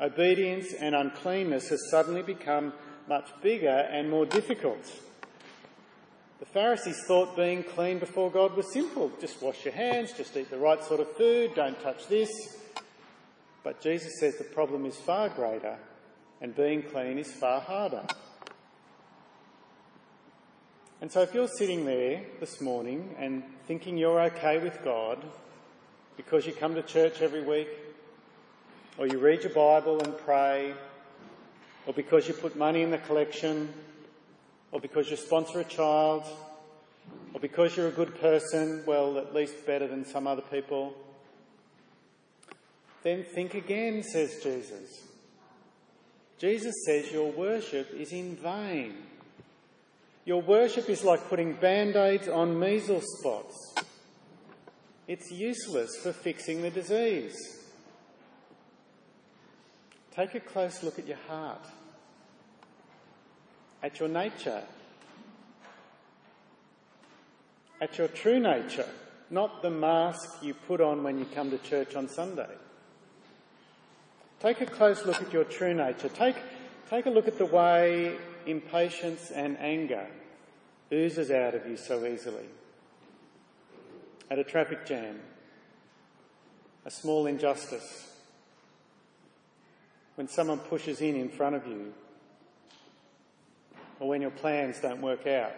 Obedience 0.00 0.72
and 0.72 0.94
uncleanness 0.94 1.68
has 1.68 1.90
suddenly 1.90 2.22
become 2.22 2.72
much 3.08 3.28
bigger 3.42 3.68
and 3.68 4.10
more 4.10 4.26
difficult. 4.26 4.90
The 6.40 6.46
Pharisees 6.46 7.00
thought 7.06 7.36
being 7.36 7.62
clean 7.62 7.98
before 7.98 8.30
God 8.30 8.56
was 8.56 8.72
simple. 8.72 9.12
Just 9.20 9.40
wash 9.40 9.64
your 9.64 9.74
hands, 9.74 10.12
just 10.12 10.36
eat 10.36 10.50
the 10.50 10.58
right 10.58 10.82
sort 10.82 11.00
of 11.00 11.16
food, 11.16 11.54
don't 11.54 11.80
touch 11.80 12.08
this. 12.08 12.30
But 13.62 13.80
Jesus 13.80 14.18
says 14.18 14.36
the 14.36 14.44
problem 14.44 14.84
is 14.84 14.96
far 14.96 15.28
greater 15.28 15.78
and 16.40 16.54
being 16.54 16.82
clean 16.82 17.18
is 17.18 17.32
far 17.32 17.60
harder. 17.60 18.04
And 21.00 21.10
so 21.10 21.22
if 21.22 21.34
you're 21.34 21.48
sitting 21.48 21.84
there 21.84 22.22
this 22.40 22.60
morning 22.60 23.14
and 23.18 23.42
thinking 23.66 23.96
you're 23.96 24.20
okay 24.22 24.58
with 24.58 24.82
God 24.82 25.24
because 26.16 26.46
you 26.46 26.52
come 26.52 26.74
to 26.74 26.82
church 26.82 27.22
every 27.22 27.42
week, 27.42 27.68
or 28.98 29.06
you 29.06 29.18
read 29.18 29.42
your 29.42 29.52
Bible 29.52 30.00
and 30.00 30.16
pray, 30.18 30.74
or 31.86 31.92
because 31.92 32.28
you 32.28 32.34
put 32.34 32.56
money 32.56 32.82
in 32.82 32.90
the 32.90 32.98
collection, 32.98 33.72
or 34.72 34.80
because 34.80 35.10
you 35.10 35.16
sponsor 35.16 35.60
a 35.60 35.64
child, 35.64 36.24
or 37.32 37.40
because 37.40 37.76
you're 37.76 37.88
a 37.88 37.92
good 37.92 38.18
person, 38.20 38.82
well, 38.86 39.18
at 39.18 39.34
least 39.34 39.66
better 39.66 39.88
than 39.88 40.04
some 40.04 40.26
other 40.26 40.42
people, 40.42 40.94
then 43.02 43.24
think 43.24 43.54
again, 43.54 44.02
says 44.02 44.40
Jesus. 44.42 45.08
Jesus 46.38 46.74
says 46.86 47.12
your 47.12 47.30
worship 47.32 47.92
is 47.94 48.12
in 48.12 48.36
vain. 48.36 48.94
Your 50.24 50.40
worship 50.40 50.88
is 50.88 51.04
like 51.04 51.28
putting 51.28 51.52
band 51.54 51.96
aids 51.96 52.28
on 52.28 52.58
measles 52.58 53.04
spots. 53.18 53.74
It's 55.06 55.30
useless 55.30 55.96
for 56.02 56.12
fixing 56.12 56.62
the 56.62 56.70
disease. 56.70 57.63
Take 60.14 60.34
a 60.36 60.40
close 60.40 60.82
look 60.84 60.98
at 60.98 61.08
your 61.08 61.18
heart, 61.28 61.66
at 63.82 63.98
your 63.98 64.08
nature, 64.08 64.62
at 67.80 67.98
your 67.98 68.06
true 68.06 68.38
nature, 68.38 68.88
not 69.30 69.60
the 69.62 69.70
mask 69.70 70.36
you 70.40 70.54
put 70.54 70.80
on 70.80 71.02
when 71.02 71.18
you 71.18 71.24
come 71.24 71.50
to 71.50 71.58
church 71.58 71.96
on 71.96 72.08
Sunday. 72.08 72.50
Take 74.38 74.60
a 74.60 74.66
close 74.66 75.04
look 75.04 75.20
at 75.20 75.32
your 75.32 75.44
true 75.44 75.74
nature. 75.74 76.08
Take, 76.08 76.36
take 76.88 77.06
a 77.06 77.10
look 77.10 77.26
at 77.26 77.38
the 77.38 77.46
way 77.46 78.16
impatience 78.46 79.32
and 79.32 79.58
anger 79.58 80.06
oozes 80.92 81.32
out 81.32 81.56
of 81.56 81.66
you 81.66 81.76
so 81.76 82.06
easily. 82.06 82.44
At 84.30 84.38
a 84.38 84.44
traffic 84.44 84.86
jam, 84.86 85.18
a 86.84 86.90
small 86.90 87.26
injustice, 87.26 88.13
when 90.14 90.28
someone 90.28 90.58
pushes 90.58 91.00
in 91.00 91.16
in 91.16 91.28
front 91.28 91.56
of 91.56 91.66
you, 91.66 91.92
or 94.00 94.08
when 94.08 94.20
your 94.20 94.30
plans 94.30 94.80
don't 94.80 95.00
work 95.00 95.26
out. 95.26 95.52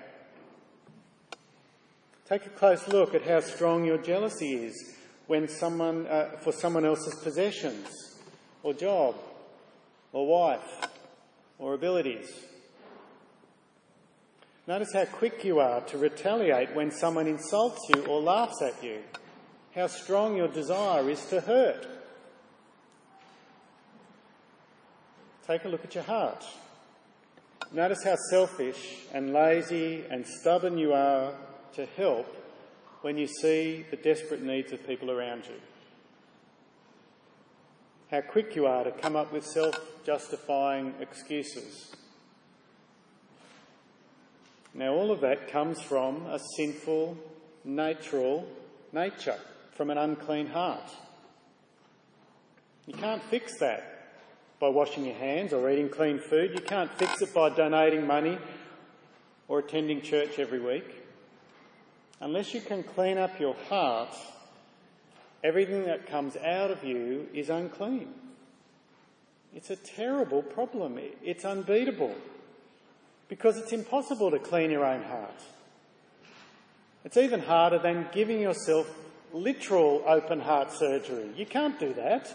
Take 2.29 2.47
a 2.47 2.51
close 2.51 2.89
look 2.89 3.15
at 3.15 3.23
how 3.23 3.41
strong 3.41 3.85
your 3.85 3.99
jealousy 3.99 4.55
is 4.55 4.95
when 5.27 5.49
someone, 5.49 6.07
uh, 6.07 6.37
for 6.43 6.53
someone 6.53 6.85
else's 6.85 7.15
possessions, 7.23 7.87
or 8.63 8.73
job, 8.75 9.15
or 10.13 10.27
wife, 10.27 10.89
or 11.59 11.75
abilities. 11.75 12.29
Notice 14.67 14.93
how 14.93 15.05
quick 15.05 15.45
you 15.45 15.61
are 15.61 15.81
to 15.83 15.99
retaliate 15.99 16.75
when 16.75 16.91
someone 16.91 17.29
insults 17.29 17.81
you 17.95 18.05
or 18.07 18.21
laughs 18.21 18.61
at 18.61 18.83
you. 18.83 19.03
How 19.75 19.87
strong 19.87 20.37
your 20.37 20.49
desire 20.49 21.09
is 21.09 21.25
to 21.27 21.41
hurt. 21.41 21.87
Take 25.47 25.65
a 25.65 25.69
look 25.69 25.85
at 25.85 25.95
your 25.95 26.03
heart. 26.03 26.45
Notice 27.73 28.03
how 28.03 28.17
selfish 28.31 28.97
and 29.13 29.33
lazy 29.33 30.05
and 30.11 30.27
stubborn 30.27 30.77
you 30.77 30.93
are 30.93 31.35
to 31.75 31.87
help 31.97 32.27
when 33.03 33.17
you 33.17 33.29
see 33.29 33.85
the 33.91 33.97
desperate 33.97 34.43
needs 34.43 34.73
of 34.73 34.85
people 34.87 35.09
around 35.09 35.45
you. 35.47 35.55
How 38.11 38.23
quick 38.23 38.57
you 38.57 38.67
are 38.67 38.83
to 38.83 38.91
come 38.91 39.15
up 39.15 39.33
with 39.33 39.47
self 39.47 39.79
justifying 40.05 40.95
excuses. 41.01 41.95
Now, 44.75 44.95
all 44.95 45.13
of 45.13 45.21
that 45.21 45.51
comes 45.51 45.81
from 45.81 46.27
a 46.27 46.41
sinful, 46.57 47.17
natural 47.65 48.49
nature, 48.93 49.39
from 49.73 49.91
an 49.91 49.99
unclean 49.99 50.49
heart. 50.49 50.91
You 52.87 52.95
can't 52.95 53.23
fix 53.25 53.59
that 53.59 53.96
by 54.59 54.69
washing 54.69 55.05
your 55.05 55.15
hands 55.15 55.53
or 55.53 55.71
eating 55.71 55.89
clean 55.89 56.19
food. 56.19 56.53
You 56.53 56.61
can't 56.61 56.91
fix 56.93 57.21
it 57.23 57.35
by 57.35 57.51
donating 57.51 58.07
money 58.07 58.39
or 59.49 59.59
attending 59.61 60.01
church 60.01 60.39
every 60.39 60.61
week. 60.61 61.03
Unless 62.21 62.55
you 62.55 62.61
can 62.61 62.83
clean 62.83 63.19
up 63.19 63.39
your 63.39 63.55
heart, 63.69 64.15
everything 65.45 65.85
that 65.85 66.07
comes 66.07 66.37
out 66.37 66.71
of 66.71 66.83
you 66.83 67.29
is 67.35 67.51
unclean. 67.51 68.09
It's 69.55 69.71
a 69.71 69.77
terrible 69.77 70.43
problem. 70.43 70.99
It's 71.23 71.45
unbeatable 71.45 72.15
because 73.29 73.59
it's 73.59 73.73
impossible 73.73 74.31
to 74.31 74.39
clean 74.39 74.71
your 74.71 74.85
own 74.85 75.03
heart. 75.03 75.43
It's 77.05 77.17
even 77.17 77.41
harder 77.41 77.79
than 77.79 78.09
giving 78.13 78.41
yourself 78.41 78.91
literal 79.33 80.03
open 80.07 80.41
heart 80.41 80.73
surgery. 80.73 81.31
You 81.37 81.47
can't 81.47 81.79
do 81.79 81.93
that 81.95 82.35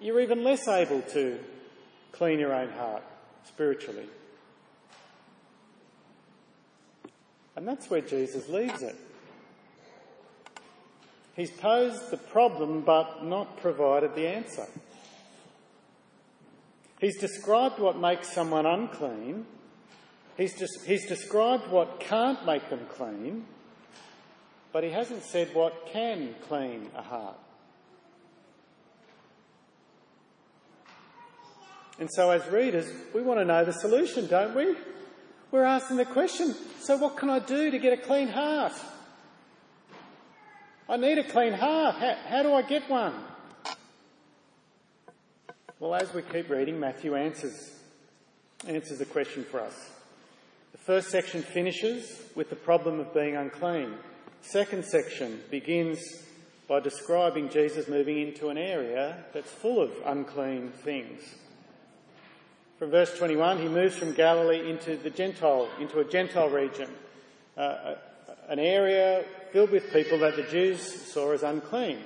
you're 0.00 0.20
even 0.20 0.44
less 0.44 0.66
able 0.68 1.02
to 1.02 1.38
clean 2.12 2.38
your 2.38 2.54
own 2.54 2.70
heart 2.70 3.02
spiritually. 3.44 4.06
And 7.56 7.66
that's 7.66 7.90
where 7.90 8.00
Jesus 8.00 8.48
leaves 8.48 8.82
it. 8.82 8.96
He's 11.34 11.50
posed 11.50 12.10
the 12.10 12.16
problem 12.16 12.82
but 12.82 13.24
not 13.24 13.60
provided 13.60 14.14
the 14.14 14.26
answer. 14.26 14.66
He's 17.00 17.18
described 17.18 17.78
what 17.78 17.98
makes 17.98 18.32
someone 18.32 18.66
unclean. 18.66 19.46
He's, 20.36 20.54
he's 20.84 21.06
described 21.06 21.68
what 21.68 22.00
can't 22.00 22.44
make 22.44 22.68
them 22.70 22.86
clean, 22.90 23.44
but 24.72 24.84
he 24.84 24.90
hasn't 24.90 25.24
said 25.24 25.54
what 25.54 25.86
can 25.86 26.34
clean 26.48 26.90
a 26.96 27.02
heart. 27.02 27.38
And 31.98 32.08
so, 32.12 32.30
as 32.30 32.46
readers, 32.50 32.90
we 33.14 33.22
want 33.22 33.40
to 33.40 33.44
know 33.44 33.64
the 33.64 33.72
solution, 33.72 34.26
don't 34.26 34.54
we? 34.54 34.76
We're 35.50 35.64
asking 35.64 35.96
the 35.96 36.04
question 36.04 36.54
so, 36.80 36.96
what 36.96 37.16
can 37.16 37.30
I 37.30 37.38
do 37.38 37.70
to 37.70 37.78
get 37.78 37.92
a 37.92 37.96
clean 37.96 38.28
heart? 38.28 38.74
I 40.88 40.96
need 40.96 41.18
a 41.18 41.24
clean 41.24 41.52
heart. 41.52 41.96
How, 41.96 42.16
how 42.28 42.42
do 42.42 42.52
I 42.54 42.62
get 42.62 42.88
one? 42.88 43.14
Well, 45.80 45.94
as 45.94 46.12
we 46.14 46.22
keep 46.22 46.50
reading, 46.50 46.80
Matthew 46.80 47.14
answers, 47.14 47.72
answers 48.66 48.98
the 48.98 49.04
question 49.04 49.44
for 49.44 49.60
us. 49.60 49.90
The 50.72 50.78
first 50.78 51.10
section 51.10 51.42
finishes 51.42 52.20
with 52.34 52.50
the 52.50 52.56
problem 52.56 53.00
of 53.00 53.12
being 53.12 53.36
unclean. 53.36 53.94
Second 54.40 54.84
section 54.84 55.40
begins 55.50 56.00
by 56.68 56.80
describing 56.80 57.48
Jesus 57.48 57.88
moving 57.88 58.18
into 58.20 58.48
an 58.48 58.58
area 58.58 59.24
that's 59.32 59.50
full 59.50 59.80
of 59.80 59.92
unclean 60.04 60.70
things. 60.70 61.20
From 62.78 62.90
verse 62.90 63.18
21, 63.18 63.58
he 63.58 63.66
moves 63.66 63.96
from 63.96 64.12
Galilee 64.12 64.70
into 64.70 64.96
the 64.96 65.10
Gentile, 65.10 65.68
into 65.80 65.98
a 65.98 66.04
Gentile 66.04 66.48
region, 66.48 66.88
uh, 67.56 67.96
an 68.48 68.60
area 68.60 69.24
filled 69.52 69.70
with 69.70 69.92
people 69.92 70.18
that 70.20 70.36
the 70.36 70.44
Jews 70.44 70.80
saw 70.80 71.32
as 71.32 71.42
unclean. 71.42 71.98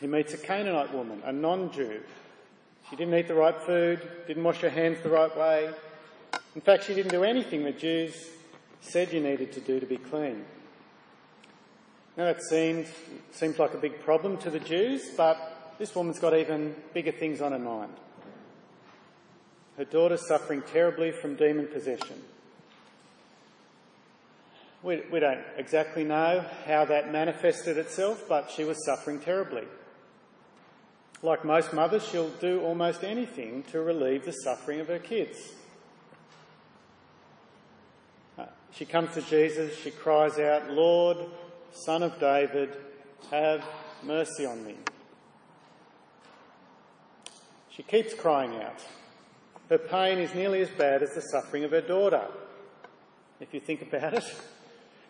He 0.00 0.08
meets 0.08 0.34
a 0.34 0.38
Canaanite 0.38 0.92
woman, 0.92 1.22
a 1.24 1.32
non-Jew. 1.32 2.00
She 2.90 2.96
didn't 2.96 3.14
eat 3.14 3.28
the 3.28 3.36
right 3.36 3.54
food, 3.62 4.00
didn't 4.26 4.42
wash 4.42 4.58
her 4.62 4.70
hands 4.70 4.98
the 5.04 5.10
right 5.10 5.34
way. 5.36 5.70
In 6.56 6.60
fact, 6.60 6.84
she 6.84 6.94
didn't 6.94 7.12
do 7.12 7.22
anything 7.22 7.62
the 7.62 7.70
Jews 7.70 8.30
said 8.80 9.12
you 9.12 9.20
needed 9.20 9.52
to 9.52 9.60
do 9.60 9.78
to 9.78 9.86
be 9.86 9.96
clean. 9.96 10.44
Now 12.16 12.24
that 12.24 12.42
seems, 12.42 12.88
seems 13.30 13.60
like 13.60 13.74
a 13.74 13.78
big 13.78 14.02
problem 14.02 14.38
to 14.38 14.50
the 14.50 14.60
Jews, 14.60 15.10
but 15.16 15.74
this 15.78 15.94
woman's 15.94 16.18
got 16.18 16.36
even 16.36 16.74
bigger 16.92 17.12
things 17.12 17.40
on 17.40 17.52
her 17.52 17.58
mind. 17.60 17.92
Her 19.76 19.84
daughter 19.84 20.16
suffering 20.16 20.62
terribly 20.62 21.12
from 21.12 21.36
demon 21.36 21.66
possession. 21.66 22.22
We, 24.82 25.02
we 25.10 25.20
don't 25.20 25.42
exactly 25.56 26.04
know 26.04 26.44
how 26.66 26.84
that 26.84 27.12
manifested 27.12 27.76
itself, 27.76 28.24
but 28.28 28.50
she 28.50 28.64
was 28.64 28.84
suffering 28.86 29.20
terribly. 29.20 29.64
Like 31.22 31.44
most 31.44 31.72
mothers, 31.72 32.06
she'll 32.06 32.28
do 32.28 32.60
almost 32.60 33.02
anything 33.02 33.64
to 33.72 33.80
relieve 33.80 34.24
the 34.24 34.32
suffering 34.32 34.80
of 34.80 34.88
her 34.88 34.98
kids. 34.98 35.54
Uh, 38.38 38.46
she 38.70 38.84
comes 38.84 39.12
to 39.14 39.22
Jesus, 39.22 39.76
she 39.76 39.90
cries 39.90 40.38
out, 40.38 40.70
Lord, 40.70 41.16
Son 41.72 42.02
of 42.02 42.20
David, 42.20 42.76
have 43.30 43.64
mercy 44.02 44.46
on 44.46 44.64
me. 44.64 44.76
She 47.70 47.82
keeps 47.82 48.14
crying 48.14 48.62
out. 48.62 48.80
Her 49.68 49.78
pain 49.78 50.18
is 50.18 50.34
nearly 50.34 50.60
as 50.60 50.70
bad 50.70 51.02
as 51.02 51.14
the 51.14 51.20
suffering 51.20 51.64
of 51.64 51.72
her 51.72 51.80
daughter, 51.80 52.26
if 53.40 53.52
you 53.52 53.60
think 53.60 53.82
about 53.82 54.14
it. 54.14 54.24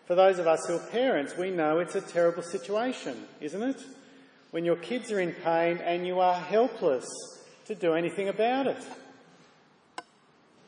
For 0.05 0.15
those 0.15 0.39
of 0.39 0.47
us 0.47 0.65
who 0.67 0.75
are 0.77 0.87
parents, 0.87 1.37
we 1.37 1.51
know 1.51 1.79
it's 1.79 1.95
a 1.95 2.01
terrible 2.01 2.41
situation, 2.41 3.25
isn't 3.41 3.61
it? 3.61 3.81
When 4.51 4.63
your 4.65 4.77
kids 4.77 5.11
are 5.11 5.19
in 5.19 5.33
pain 5.33 5.77
and 5.77 6.07
you 6.07 6.19
are 6.19 6.33
helpless 6.33 7.05
to 7.65 7.75
do 7.75 7.93
anything 7.93 8.29
about 8.29 8.67
it. 8.67 8.83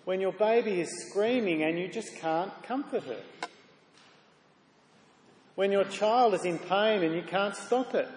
when 0.09 0.19
your 0.19 0.33
baby 0.33 0.81
is 0.81 1.05
screaming 1.07 1.61
and 1.61 1.77
you 1.77 1.87
just 1.87 2.15
can't 2.15 2.51
comfort 2.63 3.03
her. 3.03 3.21
When 5.53 5.71
your 5.71 5.83
child 5.83 6.33
is 6.33 6.45
in 6.45 6.57
pain 6.57 7.03
and 7.03 7.13
you 7.13 7.21
can't 7.21 7.55
stop 7.55 7.93
it. 7.93 8.07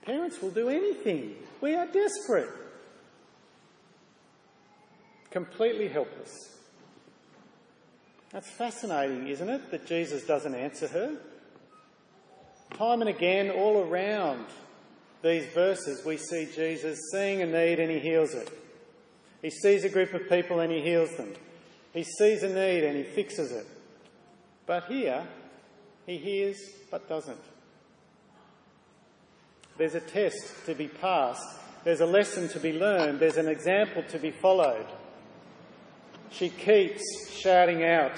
Parents 0.00 0.40
will 0.40 0.50
do 0.50 0.70
anything. 0.70 1.34
We 1.60 1.74
are 1.74 1.86
desperate. 1.86 2.48
Completely 5.30 5.88
helpless. 5.88 6.32
That's 8.32 8.50
fascinating, 8.50 9.28
isn't 9.28 9.48
it, 9.48 9.70
that 9.70 9.86
Jesus 9.86 10.24
doesn't 10.24 10.54
answer 10.54 10.88
her? 10.88 11.16
Time 12.74 13.00
and 13.00 13.10
again, 13.10 13.50
all 13.50 13.78
around 13.78 14.46
these 15.22 15.46
verses, 15.46 16.04
we 16.04 16.16
see 16.16 16.48
Jesus 16.54 16.98
seeing 17.12 17.42
a 17.42 17.46
need 17.46 17.80
and 17.80 17.90
he 17.90 17.98
heals 17.98 18.34
it. 18.34 18.50
He 19.42 19.50
sees 19.50 19.84
a 19.84 19.88
group 19.88 20.14
of 20.14 20.28
people 20.28 20.60
and 20.60 20.72
he 20.72 20.80
heals 20.80 21.14
them. 21.16 21.32
He 21.92 22.04
sees 22.04 22.42
a 22.42 22.48
need 22.48 22.84
and 22.84 22.96
he 22.96 23.02
fixes 23.02 23.50
it. 23.52 23.66
But 24.66 24.84
here, 24.84 25.26
he 26.06 26.18
hears 26.18 26.58
but 26.90 27.08
doesn't. 27.08 27.42
There's 29.76 29.94
a 29.94 30.00
test 30.00 30.66
to 30.66 30.74
be 30.74 30.88
passed. 30.88 31.42
There's 31.84 32.00
a 32.00 32.06
lesson 32.06 32.48
to 32.50 32.60
be 32.60 32.72
learned. 32.72 33.18
There's 33.18 33.38
an 33.38 33.48
example 33.48 34.02
to 34.10 34.18
be 34.18 34.30
followed. 34.30 34.86
She 36.30 36.48
keeps 36.48 37.02
shouting 37.30 37.84
out. 37.84 38.12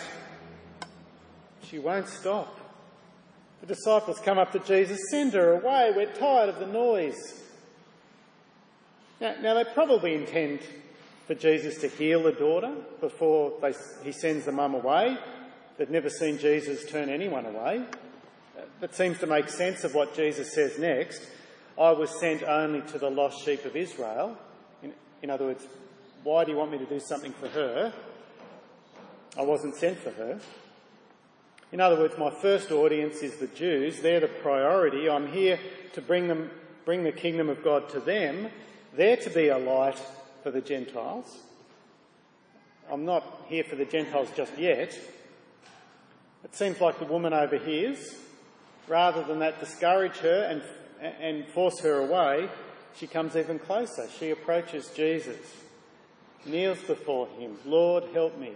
She 1.64 1.78
won't 1.78 2.08
stop. 2.08 2.58
The 3.60 3.66
disciples 3.66 4.18
come 4.18 4.38
up 4.38 4.52
to 4.52 4.58
Jesus, 4.58 4.98
send 5.10 5.34
her 5.34 5.52
away, 5.52 5.92
we're 5.94 6.12
tired 6.12 6.48
of 6.48 6.58
the 6.58 6.66
noise. 6.66 7.40
Now, 9.20 9.36
now 9.40 9.54
they 9.54 9.64
probably 9.72 10.14
intend 10.14 10.60
for 11.28 11.34
Jesus 11.34 11.80
to 11.80 11.88
heal 11.88 12.24
the 12.24 12.32
daughter 12.32 12.74
before 13.00 13.52
they, 13.62 13.72
he 14.02 14.10
sends 14.10 14.46
the 14.46 14.52
mum 14.52 14.74
away. 14.74 15.16
They've 15.78 15.88
never 15.88 16.10
seen 16.10 16.38
Jesus 16.38 16.90
turn 16.90 17.08
anyone 17.08 17.46
away. 17.46 17.84
That 18.80 18.94
seems 18.96 19.20
to 19.20 19.28
make 19.28 19.48
sense 19.48 19.84
of 19.84 19.94
what 19.94 20.16
Jesus 20.16 20.52
says 20.52 20.78
next. 20.78 21.24
I 21.78 21.92
was 21.92 22.10
sent 22.18 22.42
only 22.42 22.80
to 22.92 22.98
the 22.98 23.10
lost 23.10 23.44
sheep 23.44 23.64
of 23.64 23.76
Israel. 23.76 24.36
In, 24.82 24.92
in 25.22 25.30
other 25.30 25.46
words, 25.46 25.64
why 26.22 26.44
do 26.44 26.52
you 26.52 26.56
want 26.56 26.70
me 26.70 26.78
to 26.78 26.86
do 26.86 27.00
something 27.00 27.32
for 27.32 27.48
her? 27.48 27.92
I 29.36 29.42
wasn't 29.42 29.74
sent 29.76 29.98
for 29.98 30.10
her. 30.10 30.40
In 31.72 31.80
other 31.80 31.96
words, 31.96 32.18
my 32.18 32.30
first 32.30 32.70
audience 32.70 33.22
is 33.22 33.36
the 33.36 33.46
Jews. 33.46 34.00
They're 34.00 34.20
the 34.20 34.28
priority. 34.28 35.08
I'm 35.08 35.32
here 35.32 35.58
to 35.94 36.02
bring 36.02 36.28
them, 36.28 36.50
bring 36.84 37.02
the 37.02 37.12
kingdom 37.12 37.48
of 37.48 37.64
God 37.64 37.88
to 37.90 38.00
them. 38.00 38.48
They're 38.94 39.16
to 39.16 39.30
be 39.30 39.48
a 39.48 39.56
light 39.56 39.98
for 40.42 40.50
the 40.50 40.60
Gentiles. 40.60 41.34
I'm 42.90 43.06
not 43.06 43.24
here 43.46 43.64
for 43.64 43.76
the 43.76 43.86
Gentiles 43.86 44.28
just 44.36 44.58
yet. 44.58 44.98
It 46.44 46.54
seems 46.54 46.80
like 46.80 46.98
the 46.98 47.06
woman 47.06 47.32
overhears. 47.32 48.16
Rather 48.88 49.22
than 49.22 49.38
that 49.38 49.60
discourage 49.60 50.16
her 50.18 50.42
and, 50.42 50.62
and 51.00 51.46
force 51.48 51.80
her 51.80 51.98
away, 51.98 52.50
she 52.96 53.06
comes 53.06 53.36
even 53.36 53.58
closer. 53.58 54.08
She 54.18 54.30
approaches 54.30 54.90
Jesus, 54.94 55.38
kneels 56.44 56.80
before 56.82 57.28
him. 57.38 57.56
Lord, 57.64 58.04
help 58.12 58.38
me. 58.38 58.52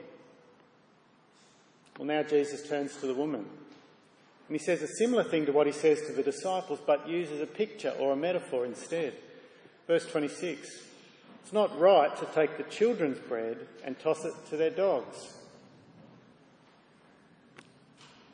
Well, 1.98 2.06
now 2.06 2.22
Jesus 2.22 2.68
turns 2.68 2.96
to 2.96 3.06
the 3.06 3.14
woman. 3.14 3.46
And 4.48 4.56
he 4.56 4.64
says 4.64 4.82
a 4.82 4.88
similar 4.88 5.24
thing 5.24 5.46
to 5.46 5.52
what 5.52 5.66
he 5.66 5.72
says 5.72 6.02
to 6.02 6.12
the 6.12 6.22
disciples, 6.22 6.78
but 6.86 7.08
uses 7.08 7.40
a 7.40 7.46
picture 7.46 7.90
or 7.98 8.12
a 8.12 8.16
metaphor 8.16 8.64
instead. 8.64 9.14
Verse 9.86 10.06
26 10.06 10.68
It's 11.42 11.52
not 11.52 11.78
right 11.78 12.14
to 12.16 12.26
take 12.26 12.56
the 12.56 12.64
children's 12.64 13.18
bread 13.18 13.58
and 13.84 13.98
toss 13.98 14.24
it 14.24 14.34
to 14.50 14.56
their 14.56 14.70
dogs. 14.70 15.34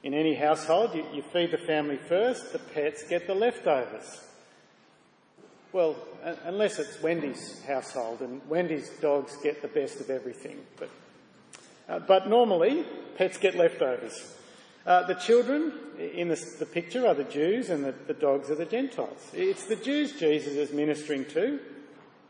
In 0.02 0.14
any 0.14 0.34
household, 0.34 0.94
you, 0.94 1.06
you 1.14 1.22
feed 1.22 1.52
the 1.52 1.58
family 1.58 1.96
first, 1.96 2.52
the 2.52 2.58
pets 2.58 3.04
get 3.08 3.26
the 3.26 3.34
leftovers. 3.34 4.24
Well, 5.72 5.96
unless 6.44 6.78
it's 6.78 7.00
Wendy's 7.00 7.64
household, 7.64 8.20
and 8.20 8.42
Wendy's 8.46 8.90
dogs 9.00 9.36
get 9.42 9.62
the 9.62 9.68
best 9.68 10.00
of 10.00 10.10
everything. 10.10 10.58
But, 10.76 10.90
uh, 11.88 11.98
but 12.00 12.28
normally, 12.28 12.84
pets 13.16 13.38
get 13.38 13.54
leftovers. 13.54 14.36
Uh, 14.84 15.06
the 15.06 15.14
children 15.14 15.72
in 15.98 16.28
the, 16.28 16.36
the, 16.58 16.66
picture 16.66 17.06
are 17.06 17.14
the 17.14 17.24
Jews, 17.24 17.70
and 17.70 17.82
the, 17.84 17.94
the 18.06 18.12
dogs 18.12 18.50
are 18.50 18.54
the 18.54 18.66
Gentiles. 18.66 19.30
It's 19.32 19.64
the 19.64 19.76
Jews 19.76 20.18
Jesus 20.18 20.52
is 20.52 20.74
ministering 20.74 21.24
to. 21.26 21.58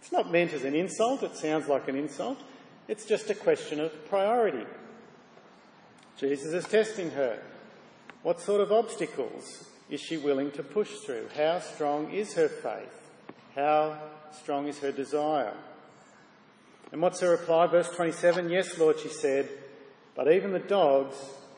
It's 0.01 0.13
not 0.13 0.31
meant 0.31 0.53
as 0.53 0.63
an 0.63 0.77
insult, 0.77 1.25
it 1.25 1.35
sounds 1.35 1.67
like 1.67 1.89
an 1.89 1.97
insult. 1.97 2.39
It's 2.87 3.07
just 3.07 3.29
a 3.31 3.35
question 3.35 3.81
of 3.81 4.09
priority. 4.09 4.67
Jesus 6.17 6.53
is 6.53 6.67
testing 6.67 7.11
her. 7.13 7.43
What 8.23 8.41
sort 8.41 8.61
of 8.61 8.71
obstacles 8.71 9.65
is 9.91 10.01
she 10.01 10.17
willing 10.17 10.53
to 10.53 10.63
push 10.63 10.91
through? 10.99 11.29
How 11.37 11.59
strong 11.59 12.13
is 12.13 12.35
her 12.35 12.49
faith? 12.49 13.02
How 13.55 13.99
strong 14.33 14.67
is 14.67 14.79
her 14.79 14.93
desire? 14.93 15.55
And 16.91 17.01
what's 17.01 17.21
her 17.21 17.31
reply? 17.31 17.67
Verse 17.67 17.91
27 17.91 18.51
Yes, 18.51 18.79
Lord, 18.79 18.99
she 18.99 19.09
said, 19.09 19.49
but 20.15 20.31
even 20.33 20.53
the 20.53 20.59
dogs 20.59 21.17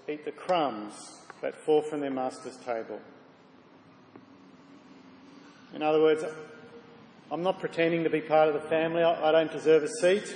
eat 0.08 0.24
the 0.24 0.32
crumbs 0.32 0.94
that 1.40 1.54
fall 1.54 1.82
from 1.82 2.00
their 2.00 2.10
master's 2.10 2.56
table. 2.58 3.00
In 5.74 5.82
other 5.82 6.00
words, 6.00 6.24
I'm 7.30 7.42
not 7.42 7.58
pretending 7.58 8.04
to 8.04 8.10
be 8.10 8.20
part 8.20 8.48
of 8.48 8.54
the 8.54 8.68
family. 8.68 9.02
I 9.02 9.32
don't 9.32 9.50
deserve 9.50 9.82
a 9.82 9.88
seat. 9.88 10.34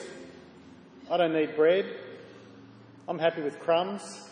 I 1.11 1.17
don't 1.17 1.33
need 1.33 1.55
bread. 1.55 1.87
I'm 3.07 3.19
happy 3.19 3.41
with 3.41 3.61
crumbs. 3.61 4.29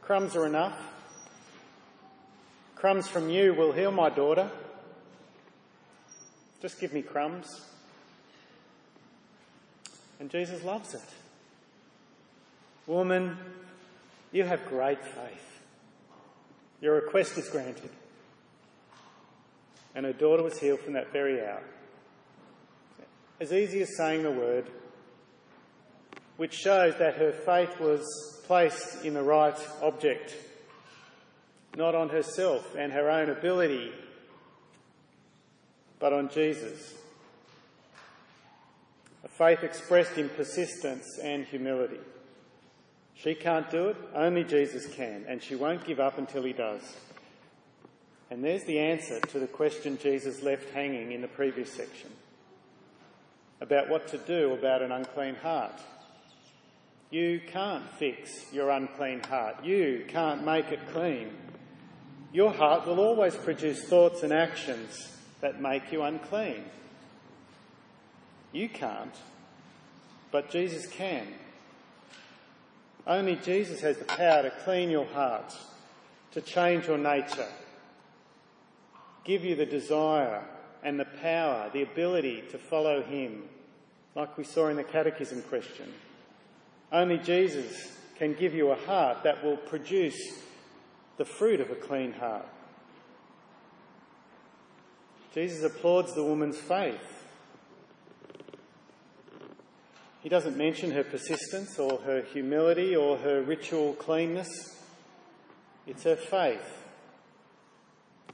Crumbs 0.00 0.34
are 0.34 0.46
enough. 0.46 0.78
Crumbs 2.74 3.06
from 3.06 3.28
you 3.28 3.54
will 3.54 3.72
heal 3.72 3.90
my 3.90 4.08
daughter. 4.08 4.50
Just 6.60 6.80
give 6.80 6.92
me 6.92 7.02
crumbs. 7.02 7.60
And 10.20 10.30
Jesus 10.30 10.64
loves 10.64 10.94
it. 10.94 11.02
Woman, 12.86 13.36
you 14.32 14.44
have 14.44 14.66
great 14.66 15.02
faith. 15.04 15.60
Your 16.80 16.94
request 16.94 17.38
is 17.38 17.48
granted. 17.48 17.90
And 19.94 20.06
her 20.06 20.12
daughter 20.12 20.42
was 20.42 20.58
healed 20.58 20.80
from 20.80 20.94
that 20.94 21.12
very 21.12 21.40
hour. 21.40 21.62
As 23.40 23.52
easy 23.52 23.82
as 23.82 23.96
saying 23.96 24.22
the 24.22 24.30
word, 24.30 24.68
which 26.36 26.54
shows 26.54 26.96
that 26.98 27.16
her 27.16 27.32
faith 27.32 27.78
was 27.78 28.04
placed 28.46 29.04
in 29.04 29.14
the 29.14 29.22
right 29.22 29.58
object, 29.82 30.34
not 31.76 31.94
on 31.94 32.08
herself 32.08 32.74
and 32.76 32.92
her 32.92 33.10
own 33.10 33.28
ability, 33.30 33.92
but 35.98 36.12
on 36.12 36.28
Jesus. 36.28 36.94
A 39.24 39.28
faith 39.28 39.62
expressed 39.62 40.16
in 40.16 40.28
persistence 40.28 41.18
and 41.22 41.44
humility. 41.44 42.00
She 43.14 43.34
can't 43.34 43.68
do 43.70 43.88
it, 43.88 43.96
only 44.14 44.44
Jesus 44.44 44.86
can, 44.94 45.24
and 45.26 45.42
she 45.42 45.56
won't 45.56 45.84
give 45.84 45.98
up 45.98 46.18
until 46.18 46.44
he 46.44 46.52
does. 46.52 46.96
And 48.30 48.44
there's 48.44 48.64
the 48.64 48.78
answer 48.78 49.20
to 49.20 49.38
the 49.38 49.46
question 49.46 49.98
Jesus 50.00 50.42
left 50.42 50.70
hanging 50.72 51.12
in 51.12 51.20
the 51.20 51.28
previous 51.28 51.72
section 51.72 52.10
about 53.60 53.88
what 53.88 54.06
to 54.08 54.18
do 54.18 54.52
about 54.52 54.82
an 54.82 54.92
unclean 54.92 55.34
heart. 55.34 55.80
You 57.10 57.40
can't 57.44 57.88
fix 57.98 58.52
your 58.52 58.70
unclean 58.70 59.22
heart. 59.24 59.64
You 59.64 60.04
can't 60.06 60.44
make 60.44 60.70
it 60.70 60.80
clean. 60.92 61.30
Your 62.32 62.52
heart 62.52 62.86
will 62.86 63.00
always 63.00 63.34
produce 63.34 63.82
thoughts 63.82 64.22
and 64.22 64.32
actions 64.32 65.17
that 65.40 65.60
make 65.60 65.92
you 65.92 66.02
unclean. 66.02 66.64
You 68.52 68.68
can't, 68.68 69.14
but 70.30 70.50
Jesus 70.50 70.86
can. 70.86 71.26
Only 73.06 73.36
Jesus 73.36 73.80
has 73.80 73.96
the 73.96 74.04
power 74.04 74.42
to 74.42 74.50
clean 74.64 74.90
your 74.90 75.06
heart, 75.06 75.54
to 76.32 76.40
change 76.40 76.86
your 76.86 76.98
nature, 76.98 77.48
give 79.24 79.44
you 79.44 79.54
the 79.54 79.66
desire 79.66 80.44
and 80.82 80.98
the 80.98 81.06
power, 81.22 81.70
the 81.72 81.82
ability 81.82 82.44
to 82.50 82.58
follow 82.58 83.02
Him, 83.02 83.44
like 84.14 84.36
we 84.36 84.44
saw 84.44 84.68
in 84.68 84.76
the 84.76 84.84
Catechism 84.84 85.42
question. 85.42 85.92
Only 86.92 87.18
Jesus 87.18 87.98
can 88.16 88.34
give 88.34 88.54
you 88.54 88.70
a 88.70 88.76
heart 88.76 89.22
that 89.22 89.44
will 89.44 89.56
produce 89.56 90.42
the 91.16 91.24
fruit 91.24 91.60
of 91.60 91.70
a 91.70 91.74
clean 91.74 92.12
heart. 92.12 92.46
Jesus 95.34 95.62
applauds 95.62 96.14
the 96.14 96.24
woman's 96.24 96.58
faith. 96.58 97.18
He 100.20 100.28
doesn't 100.28 100.56
mention 100.56 100.90
her 100.90 101.04
persistence 101.04 101.78
or 101.78 102.00
her 102.00 102.22
humility 102.22 102.96
or 102.96 103.18
her 103.18 103.42
ritual 103.42 103.94
cleanness. 103.94 104.76
It's 105.86 106.02
her 106.04 106.16
faith. 106.16 106.84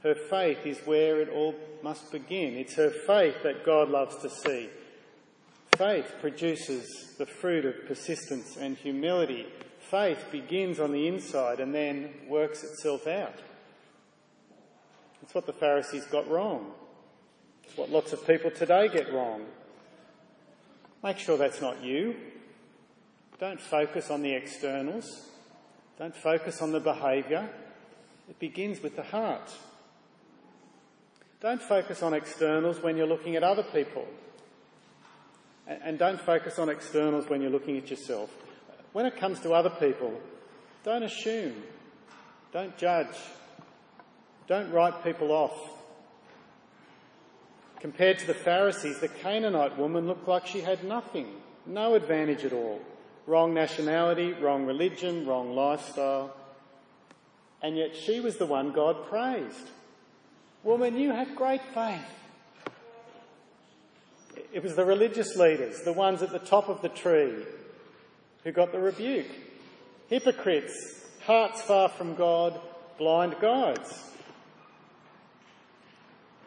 Her 0.03 0.15
faith 0.15 0.65
is 0.65 0.79
where 0.85 1.21
it 1.21 1.29
all 1.29 1.55
must 1.83 2.11
begin. 2.11 2.55
It's 2.55 2.75
her 2.75 2.89
faith 2.89 3.43
that 3.43 3.65
God 3.65 3.89
loves 3.89 4.17
to 4.17 4.29
see. 4.29 4.69
Faith 5.77 6.15
produces 6.21 7.15
the 7.17 7.25
fruit 7.25 7.65
of 7.65 7.85
persistence 7.87 8.57
and 8.57 8.77
humility. 8.77 9.45
Faith 9.79 10.25
begins 10.31 10.79
on 10.79 10.91
the 10.91 11.07
inside 11.07 11.59
and 11.59 11.73
then 11.73 12.09
works 12.27 12.63
itself 12.63 13.07
out. 13.07 13.39
That's 15.21 15.33
what 15.33 15.45
the 15.45 15.53
Pharisees 15.53 16.05
got 16.05 16.29
wrong. 16.29 16.71
It's 17.65 17.77
what 17.77 17.89
lots 17.89 18.13
of 18.13 18.25
people 18.25 18.51
today 18.51 18.87
get 18.87 19.11
wrong. 19.11 19.45
Make 21.03 21.17
sure 21.19 21.37
that's 21.37 21.61
not 21.61 21.83
you. 21.83 22.15
Don't 23.39 23.59
focus 23.59 24.09
on 24.09 24.21
the 24.21 24.33
externals. 24.33 25.29
Don't 25.99 26.15
focus 26.15 26.61
on 26.61 26.71
the 26.71 26.79
behaviour. 26.79 27.49
It 28.29 28.39
begins 28.39 28.81
with 28.81 28.95
the 28.95 29.03
heart. 29.03 29.51
Don't 31.41 31.61
focus 31.61 32.01
on 32.01 32.13
externals 32.13 32.81
when 32.81 32.97
you're 32.97 33.07
looking 33.07 33.35
at 33.35 33.43
other 33.43 33.63
people. 33.63 34.07
And 35.67 35.99
don't 35.99 36.19
focus 36.19 36.59
on 36.59 36.69
externals 36.69 37.27
when 37.29 37.41
you're 37.41 37.51
looking 37.51 37.77
at 37.77 37.89
yourself. 37.89 38.31
When 38.93 39.05
it 39.05 39.17
comes 39.17 39.39
to 39.41 39.51
other 39.51 39.69
people, 39.69 40.13
don't 40.83 41.03
assume. 41.03 41.61
Don't 42.53 42.77
judge. 42.77 43.15
Don't 44.47 44.71
write 44.71 45.03
people 45.03 45.31
off. 45.31 45.74
Compared 47.85 48.17
to 48.17 48.25
the 48.25 48.33
Pharisees, 48.33 48.99
the 48.99 49.07
Canaanite 49.07 49.77
woman 49.77 50.07
looked 50.07 50.27
like 50.27 50.47
she 50.47 50.61
had 50.61 50.83
nothing, 50.83 51.27
no 51.67 51.93
advantage 51.93 52.43
at 52.43 52.51
all. 52.51 52.81
Wrong 53.27 53.53
nationality, 53.53 54.33
wrong 54.33 54.65
religion, 54.65 55.27
wrong 55.27 55.53
lifestyle. 55.53 56.35
And 57.61 57.77
yet 57.77 57.95
she 57.95 58.19
was 58.21 58.37
the 58.37 58.47
one 58.47 58.71
God 58.71 59.07
praised. 59.07 59.69
Woman, 60.63 60.97
you 60.97 61.11
have 61.11 61.35
great 61.35 61.61
faith. 61.75 62.01
It 64.51 64.63
was 64.63 64.75
the 64.75 64.83
religious 64.83 65.35
leaders, 65.35 65.83
the 65.83 65.93
ones 65.93 66.23
at 66.23 66.31
the 66.31 66.39
top 66.39 66.69
of 66.69 66.81
the 66.81 66.89
tree, 66.89 67.35
who 68.43 68.51
got 68.51 68.71
the 68.71 68.79
rebuke. 68.79 69.29
Hypocrites, 70.07 71.05
hearts 71.23 71.61
far 71.61 71.89
from 71.89 72.15
God, 72.15 72.59
blind 72.97 73.35
guides. 73.39 74.14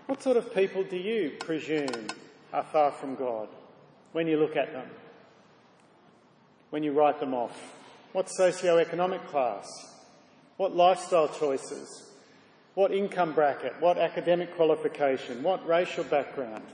What 0.08 0.22
sort 0.22 0.38
of 0.38 0.54
people 0.54 0.84
do 0.84 0.96
you 0.96 1.32
presume 1.38 2.06
are 2.50 2.62
far 2.62 2.92
from 2.92 3.14
God 3.14 3.46
when 4.12 4.26
you 4.26 4.38
look 4.38 4.56
at 4.56 4.72
them? 4.72 4.88
When 6.70 6.82
you 6.82 6.92
write 6.92 7.20
them 7.20 7.34
off? 7.34 7.74
What 8.12 8.30
socio-economic 8.30 9.28
class? 9.28 9.68
What 10.56 10.74
lifestyle 10.74 11.28
choices? 11.28 12.10
What 12.72 12.90
income 12.90 13.34
bracket? 13.34 13.74
What 13.80 13.98
academic 13.98 14.56
qualification? 14.56 15.42
What 15.42 15.68
racial 15.68 16.04
background? 16.04 16.64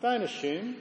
Don't 0.00 0.22
assume. 0.22 0.76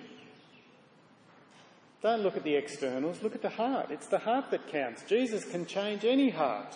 Don't 2.02 2.22
look 2.22 2.38
at 2.38 2.46
the 2.46 2.56
externals, 2.56 3.22
look 3.22 3.36
at 3.36 3.42
the 3.42 3.50
heart. 3.50 3.92
It's 3.92 4.08
the 4.08 4.20
heart 4.20 4.50
that 4.52 4.70
counts. 4.70 5.04
Jesus 5.04 5.44
can 5.44 5.66
change 5.66 6.06
any 6.06 6.30
heart. 6.30 6.74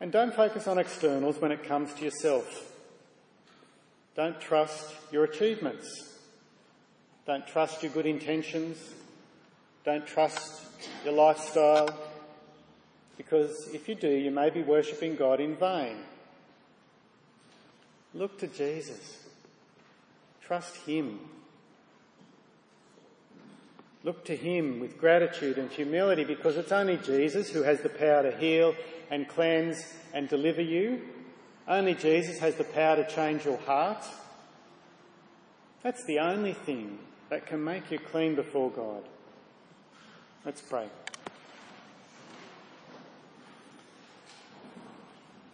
And 0.00 0.10
don't 0.10 0.34
focus 0.34 0.66
on 0.66 0.78
externals 0.78 1.38
when 1.38 1.52
it 1.52 1.62
comes 1.62 1.92
to 1.94 2.04
yourself. 2.04 2.72
Don't 4.16 4.40
trust 4.40 4.94
your 5.12 5.24
achievements. 5.24 5.88
Don't 7.26 7.46
trust 7.46 7.82
your 7.82 7.92
good 7.92 8.06
intentions. 8.06 8.78
Don't 9.84 10.06
trust 10.06 10.62
your 11.04 11.12
lifestyle. 11.12 11.88
Because 13.18 13.68
if 13.74 13.88
you 13.88 13.94
do, 13.94 14.08
you 14.08 14.30
may 14.30 14.48
be 14.48 14.62
worshipping 14.62 15.16
God 15.16 15.38
in 15.38 15.54
vain. 15.54 15.96
Look 18.14 18.38
to 18.38 18.46
Jesus. 18.46 19.26
Trust 20.42 20.76
Him. 20.76 21.20
Look 24.02 24.24
to 24.24 24.34
Him 24.34 24.80
with 24.80 24.98
gratitude 24.98 25.58
and 25.58 25.70
humility 25.70 26.24
because 26.24 26.56
it's 26.56 26.72
only 26.72 26.96
Jesus 26.96 27.50
who 27.50 27.62
has 27.62 27.82
the 27.82 27.90
power 27.90 28.22
to 28.22 28.36
heal 28.36 28.74
and 29.10 29.28
cleanse 29.28 29.82
and 30.14 30.28
deliver 30.28 30.62
you. 30.62 31.02
Only 31.68 31.94
Jesus 31.94 32.38
has 32.38 32.54
the 32.56 32.64
power 32.64 32.96
to 32.96 33.08
change 33.08 33.44
your 33.44 33.58
heart. 33.58 34.04
That's 35.82 36.04
the 36.04 36.18
only 36.18 36.52
thing 36.52 36.98
that 37.28 37.46
can 37.46 37.62
make 37.62 37.90
you 37.90 37.98
clean 37.98 38.34
before 38.34 38.70
God. 38.70 39.02
Let's 40.44 40.60
pray. 40.60 40.88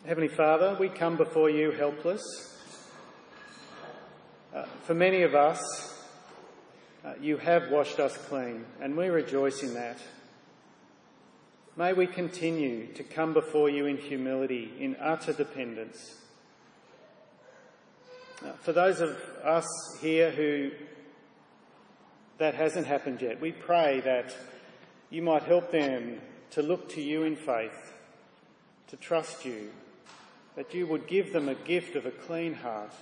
Heavenly 0.07 0.29
Father, 0.29 0.77
we 0.79 0.89
come 0.89 1.17
before 1.17 1.51
you 1.51 1.73
helpless. 1.73 2.23
Uh, 4.55 4.65
for 4.85 4.95
many 4.95 5.23
of 5.23 5.35
us, 5.35 5.61
uh, 7.05 7.15
you 7.21 7.37
have 7.37 7.71
washed 7.71 7.99
us 7.99 8.17
clean, 8.17 8.65
and 8.81 8.97
we 8.97 9.09
rejoice 9.09 9.63
in 9.63 9.75
that. 9.75 9.99
May 11.79 11.93
we 11.93 12.07
continue 12.07 12.87
to 12.95 13.03
come 13.03 13.35
before 13.35 13.69
you 13.69 13.85
in 13.85 13.99
humility, 13.99 14.73
in 14.81 14.97
utter 14.99 15.35
dependence. 15.35 16.23
For 18.63 18.73
those 18.73 19.03
of 19.03 19.11
us 19.45 19.67
here 20.01 20.31
who 20.31 20.71
that 22.39 22.55
hasn't 22.55 22.87
happened 22.87 23.21
yet, 23.21 23.43
we 23.43 23.53
pray 23.53 24.01
that 24.01 24.35
you 25.11 25.21
might 25.21 25.43
help 25.43 25.71
them 25.71 26.23
to 26.53 26.63
look 26.63 26.89
to 26.95 27.03
you 27.03 27.25
in 27.25 27.37
faith, 27.37 27.93
to 28.89 28.97
trust 28.97 29.45
you, 29.45 29.69
that 30.55 30.73
you 30.73 30.87
would 30.87 31.07
give 31.07 31.35
them 31.35 31.47
a 31.51 31.55
gift 31.55 31.95
of 31.95 32.07
a 32.07 32.11
clean 32.11 32.55
heart 32.55 32.95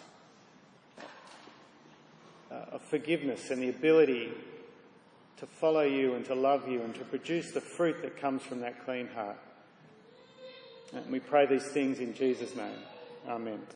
uh, 2.50 2.54
of 2.72 2.82
forgiveness 2.82 3.52
and 3.52 3.62
the 3.62 3.68
ability 3.68 4.32
to 5.38 5.46
follow 5.46 5.82
you 5.82 6.14
and 6.14 6.24
to 6.26 6.34
love 6.34 6.68
you 6.68 6.82
and 6.82 6.94
to 6.94 7.04
produce 7.04 7.50
the 7.50 7.60
fruit 7.60 8.00
that 8.02 8.16
comes 8.16 8.42
from 8.42 8.60
that 8.60 8.84
clean 8.84 9.08
heart. 9.08 9.38
And 10.92 11.10
we 11.10 11.18
pray 11.20 11.46
these 11.46 11.66
things 11.66 11.98
in 11.98 12.14
Jesus' 12.14 12.54
name. 12.54 12.78
Amen. 13.28 13.66